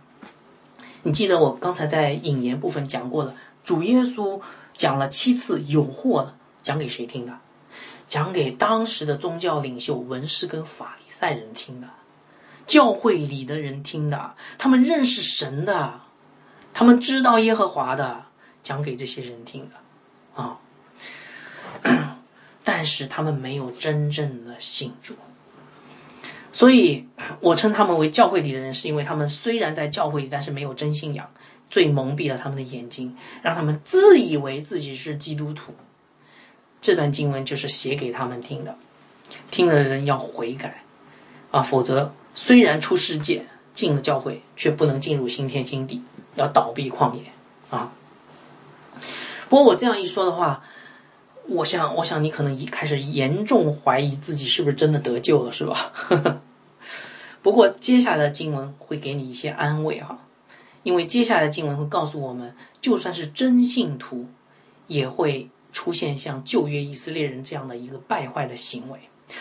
[1.02, 4.40] 你记得我刚才在引言部分讲过的，主耶稣
[4.76, 6.28] 讲了七次诱惑，
[6.62, 7.38] 讲给谁听的？
[8.06, 11.88] 讲给当时的宗教领袖、文士跟法利赛人听的，
[12.64, 16.05] 教会里的人听的，他们认识神的。
[16.78, 18.26] 他们知道耶和华的，
[18.62, 20.58] 讲给这些人听的，啊，
[22.62, 25.14] 但是他们没有真正的信主，
[26.52, 27.08] 所以
[27.40, 31.30] 我称他们为教会里的人，是因为他们虽然在教会里，但是没有真信仰，
[31.70, 35.72] 最蒙蔽了他们的眼睛，让他们自以为自己是基督徒。
[36.82, 38.76] 这段经文就是写给他们听的，
[39.50, 40.82] 听的人要悔改，
[41.50, 46.02] 啊，否则虽然出世界进了教会，却不能进入新天新地。
[46.36, 47.22] 要倒闭旷野
[47.70, 47.92] 啊！
[49.48, 50.62] 不过我这样一说的话，
[51.48, 55.92] 我想，我想你可能一开始严重怀疑自己是不是真的得救了，是吧？
[57.42, 60.18] 不过接下来的经文会给你一些安慰哈，
[60.82, 64.26] 因为接下来的经文会告诉我们，就算是真信徒，
[64.88, 68.98] 也会出现像旧约以色列人这样的一个败坏的行为。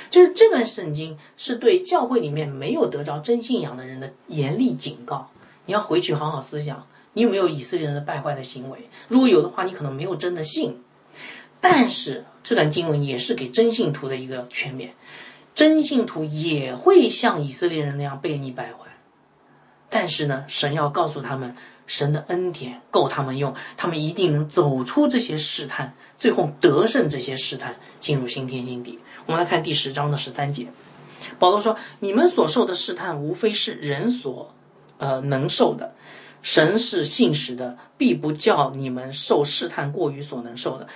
[0.09, 5.29] 就是这段圣经是对教会里面没有得着真信仰的人的严厉警告。
[5.65, 8.89] 你要回去好好思想，你有没有以色列人的败坏的行为？
[9.07, 10.81] 如果有的话，你可能没有真的信。
[11.59, 14.89] 但是这段经文也是给真信徒的一个劝勉，
[15.55, 18.79] 真信徒也会像以色列人那样被你败坏。
[19.89, 21.55] 但是呢，神要告诉他们，
[21.87, 28.99] 神的恩典够他们用，他们一定能走出这些试探，最后得胜这些试探，进入新天新地。
[29.25, 30.67] 我们来看第十章的十三节，
[31.39, 34.53] 保罗说：“你们所受的试探，无非是人所。”
[34.97, 35.93] 呃，能受的，
[36.41, 40.87] 神是信实的，必不叫你们受试探过于所能受的。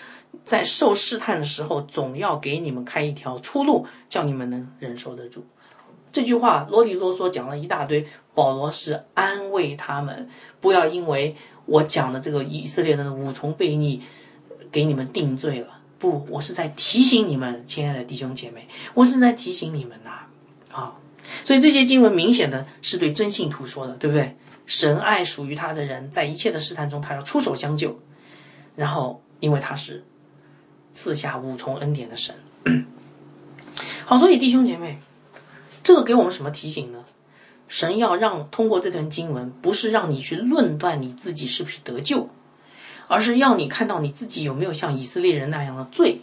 [0.45, 5.45] 在受试探的时候，总要给你们开一条出路，叫你们能忍受得住。
[6.11, 10.29] 这句话啰里啰嗦讲了一大堆，保罗是安慰他们，
[10.61, 11.35] 不要因为
[11.65, 14.01] 我讲的这个以色列人的五重悖逆，
[14.71, 15.79] 给你们定罪了。
[15.99, 20.27] 不，我是在提醒你们，亲爱的弟兄姐妹，我是在提醒你们呐，
[20.71, 20.95] 啊。
[21.45, 24.35] 所以这些经文明显的是对真信徒说的，对不对？
[24.65, 27.99] 神爱属于他的人，在一切的试探中，他要出手相救。
[28.75, 30.05] 然后，因为他是
[30.93, 32.35] 赐下五重恩典的神。
[34.05, 34.99] 好，所以弟兄姐妹，
[35.83, 37.03] 这个给我们什么提醒呢？
[37.67, 42.29] 神要让通过这段经文，不是让你去论断你自己是不是得救，
[43.07, 46.21] 而是要你看到你自己有没有像以色列人那样的罪，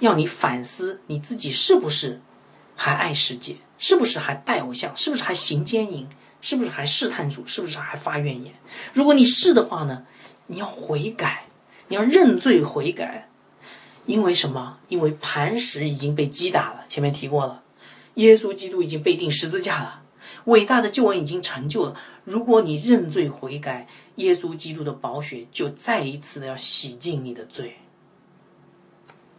[0.00, 2.20] 要你反思你自己是不是
[2.80, 6.06] 还爱世界，是不是还拜偶像，是不是还行奸淫，
[6.40, 8.54] 是不是还试探主，是不是还发怨言？
[8.94, 10.06] 如果你是的话呢，
[10.46, 11.46] 你要悔改，
[11.88, 13.28] 你要认罪悔改，
[14.06, 14.78] 因为什么？
[14.86, 17.64] 因为磐石已经被击打了，前面提过了，
[18.14, 20.02] 耶稣基督已经被钉十字架了，
[20.44, 22.00] 伟大的救恩已经成就了。
[22.22, 27.76] 如果你认罪悔改，耶稣基督的宝血就再一次的要洗净你的罪。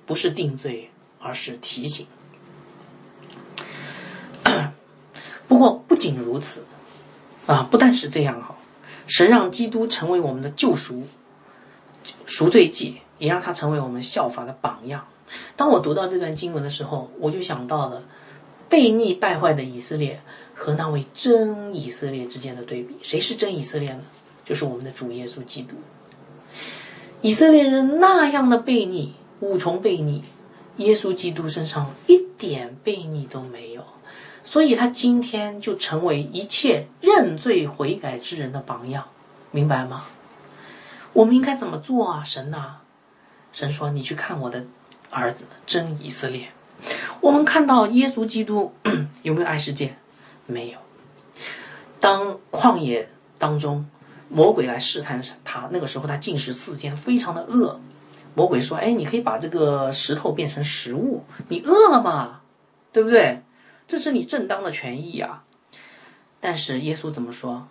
[0.05, 2.05] 不是定罪，而是提醒。
[5.47, 6.63] 不过不仅如此，
[7.45, 8.55] 啊，不但是这样哈，
[9.07, 11.03] 神让基督成为我们的救赎、
[12.25, 15.07] 赎罪祭，也让他成为我们效法的榜样。
[15.55, 18.03] 当我读到这段经文的时候，我就想到了
[18.69, 20.21] 悖逆败坏的以色列
[20.55, 22.97] 和那位真以色列之间的对比。
[23.01, 24.01] 谁是真以色列呢？
[24.45, 25.75] 就是我们的主耶稣基督。
[27.21, 29.15] 以色列人那样的悖逆。
[29.41, 30.25] 五重悖逆，
[30.79, 33.85] 耶稣基督身上一点悖逆都没有，
[34.43, 39.05] 所以他今天就成为一切认罪悔改之人的榜样，
[39.51, 40.05] 明白吗？
[41.13, 42.23] 我们应该怎么做啊？
[42.23, 42.77] 神呐，
[43.51, 44.65] 神说：“你去看我的
[45.09, 46.49] 儿子真以色列。”
[47.19, 48.73] 我们看到耶稣基督
[49.23, 49.97] 有没有爱世界？
[50.45, 50.79] 没有。
[51.99, 53.85] 当旷野当中
[54.29, 57.81] 魔鬼来试探他，那个时候他进食四天，非常的饿。
[58.35, 62.41] 魔鬼说：“哎，你可以把这个石头变成食物，你饿了嘛，
[62.91, 63.41] 对不对？
[63.87, 65.43] 这是你正当的权益呀。”
[66.39, 67.67] 但是耶稣怎么说？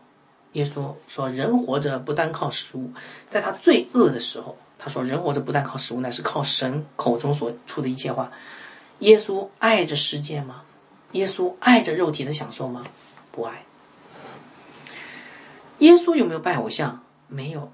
[0.53, 2.91] 耶稣说：“人活着不单靠食物，
[3.29, 8.31] 在他最饿的时候，他说人活着不单靠食物，乃是靠神口中所出的一切话。”
[9.01, 10.63] 耶稣爱着世界吗？
[11.13, 12.85] 耶稣爱着肉体的享受吗？
[13.31, 13.65] 不爱。
[15.79, 17.03] 耶稣有没有拜偶像？
[17.29, 17.71] 没有。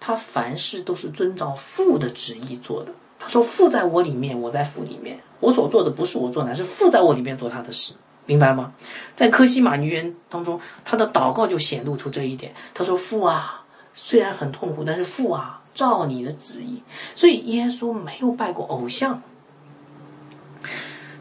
[0.00, 2.92] 他凡事都是遵照父的旨意做的。
[3.18, 5.18] 他说：“父在我里面，我在父里面。
[5.40, 7.94] 我所做的不是我做，乃是父在我里面做他的事。”
[8.26, 8.72] 明白吗？
[9.16, 12.54] 在科西玛尼园当中，他的祷告就显露出这一点。
[12.74, 16.82] 他说：“父啊，虽然很痛苦，但是父啊，照你的旨意。”
[17.16, 19.22] 所以耶稣没有拜过偶像。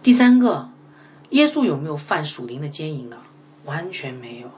[0.03, 0.69] 第三个，
[1.29, 3.17] 耶稣有没有犯属灵的奸淫呢？
[3.65, 4.49] 完全没有，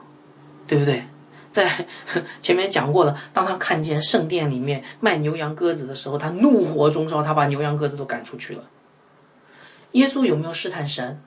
[0.66, 1.04] 对不对？
[1.52, 1.86] 在
[2.42, 8.64] 前面讲过了，当他看见圣殿里面卖牛羊鸽子的时候，他怒火中烧，他把牛羊鸽子都赶出去了。
[9.92, 11.20] 耶稣有没有试探神？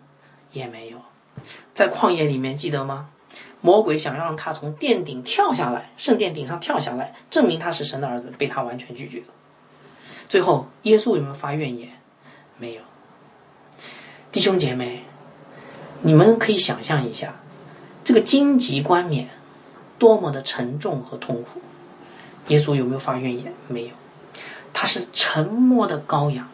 [0.51, 0.99] 也没有。
[1.73, 3.09] 在旷野里面，记得吗？
[3.61, 9.25] 魔鬼想让他从殿顶跳下来，圣殿顶上跳下来，证明他是神的儿子，被他完全拒绝了。
[10.29, 11.89] 最后，耶稣有没有发怨言？
[12.57, 12.81] 没有。
[14.31, 15.03] 弟兄姐妹，
[16.01, 17.41] 你们可以想象一下，
[18.03, 19.29] 这个荆棘冠冕。
[20.03, 21.61] 多么的沉重和痛苦！
[22.49, 23.53] 耶稣有没有发怨言？
[23.69, 23.91] 没有，
[24.73, 26.45] 他是沉默的羔羊，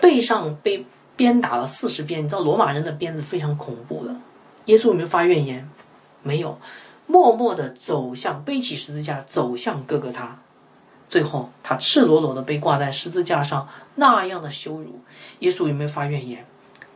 [0.00, 0.86] 背上被
[1.16, 2.24] 鞭打了四十鞭。
[2.24, 4.14] 你知道罗马人的鞭子非常恐怖的。
[4.66, 5.68] 耶稣有没有发怨言？
[6.22, 6.56] 没有，
[7.08, 10.38] 默默的走向背起十字架，走向哥哥他。
[11.10, 15.00] 最后，他赤裸裸的被挂在十字架上，那样的羞辱。
[15.40, 16.46] 耶稣有没有发怨言？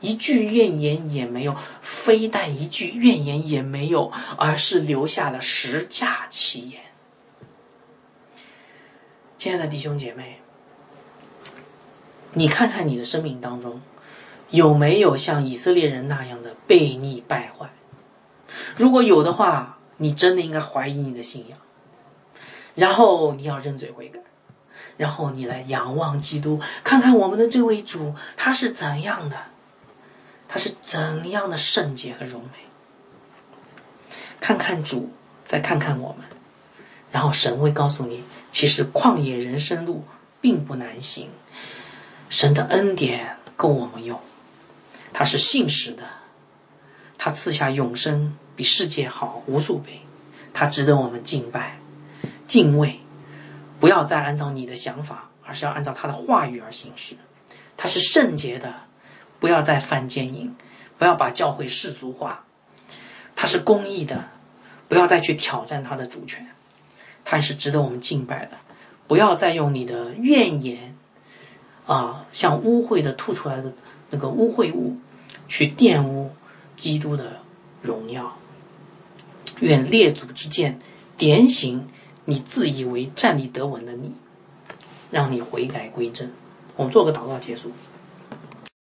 [0.00, 6.82] 一句怨言也没有，非但一句怨言也没有，而是留下了十架奇言。
[9.36, 10.40] 亲爱的弟兄姐妹，
[12.32, 13.80] 你看看你的生命当中，
[14.50, 17.70] 有没有像以色列人那样的悖逆败坏？
[18.76, 21.58] 如果有的话，你真的应该怀疑你的信仰，
[22.74, 24.20] 然后你要认罪悔改，
[24.96, 29.36] 然后你来仰望基督，看看我们的这位主他是怎样的。
[30.48, 32.50] 他是怎样的圣洁和荣美？
[34.40, 35.10] 看看主，
[35.44, 36.26] 再看看我们，
[37.12, 40.04] 然后神会告诉你，其实旷野人生路
[40.40, 41.28] 并不难行，
[42.30, 44.18] 神的恩典够我们用，
[45.12, 46.04] 他是信实的，
[47.18, 50.00] 他赐下永生比世界好无数倍，
[50.54, 51.78] 他值得我们敬拜、
[52.46, 53.00] 敬畏，
[53.78, 57.16] 不要再按照你的想法，而是要按照他的话语而行事，
[57.76, 58.87] 他是圣洁的。
[59.40, 60.54] 不要再犯奸淫，
[60.98, 62.44] 不要把教会世俗化。
[63.36, 64.24] 它是公义的，
[64.88, 66.46] 不要再去挑战它的主权。
[67.24, 68.52] 他是值得我们敬拜的。
[69.06, 70.96] 不要再用你的怨言，
[71.86, 73.72] 啊，像污秽的吐出来的
[74.10, 74.96] 那个污秽物，
[75.46, 76.30] 去玷污
[76.76, 77.40] 基督的
[77.80, 78.36] 荣耀。
[79.60, 80.78] 愿列祖之剑
[81.16, 81.88] 点醒
[82.24, 84.14] 你自以为站立得稳的你，
[85.10, 86.30] 让你悔改归正。
[86.76, 87.72] 我们做个祷告结束。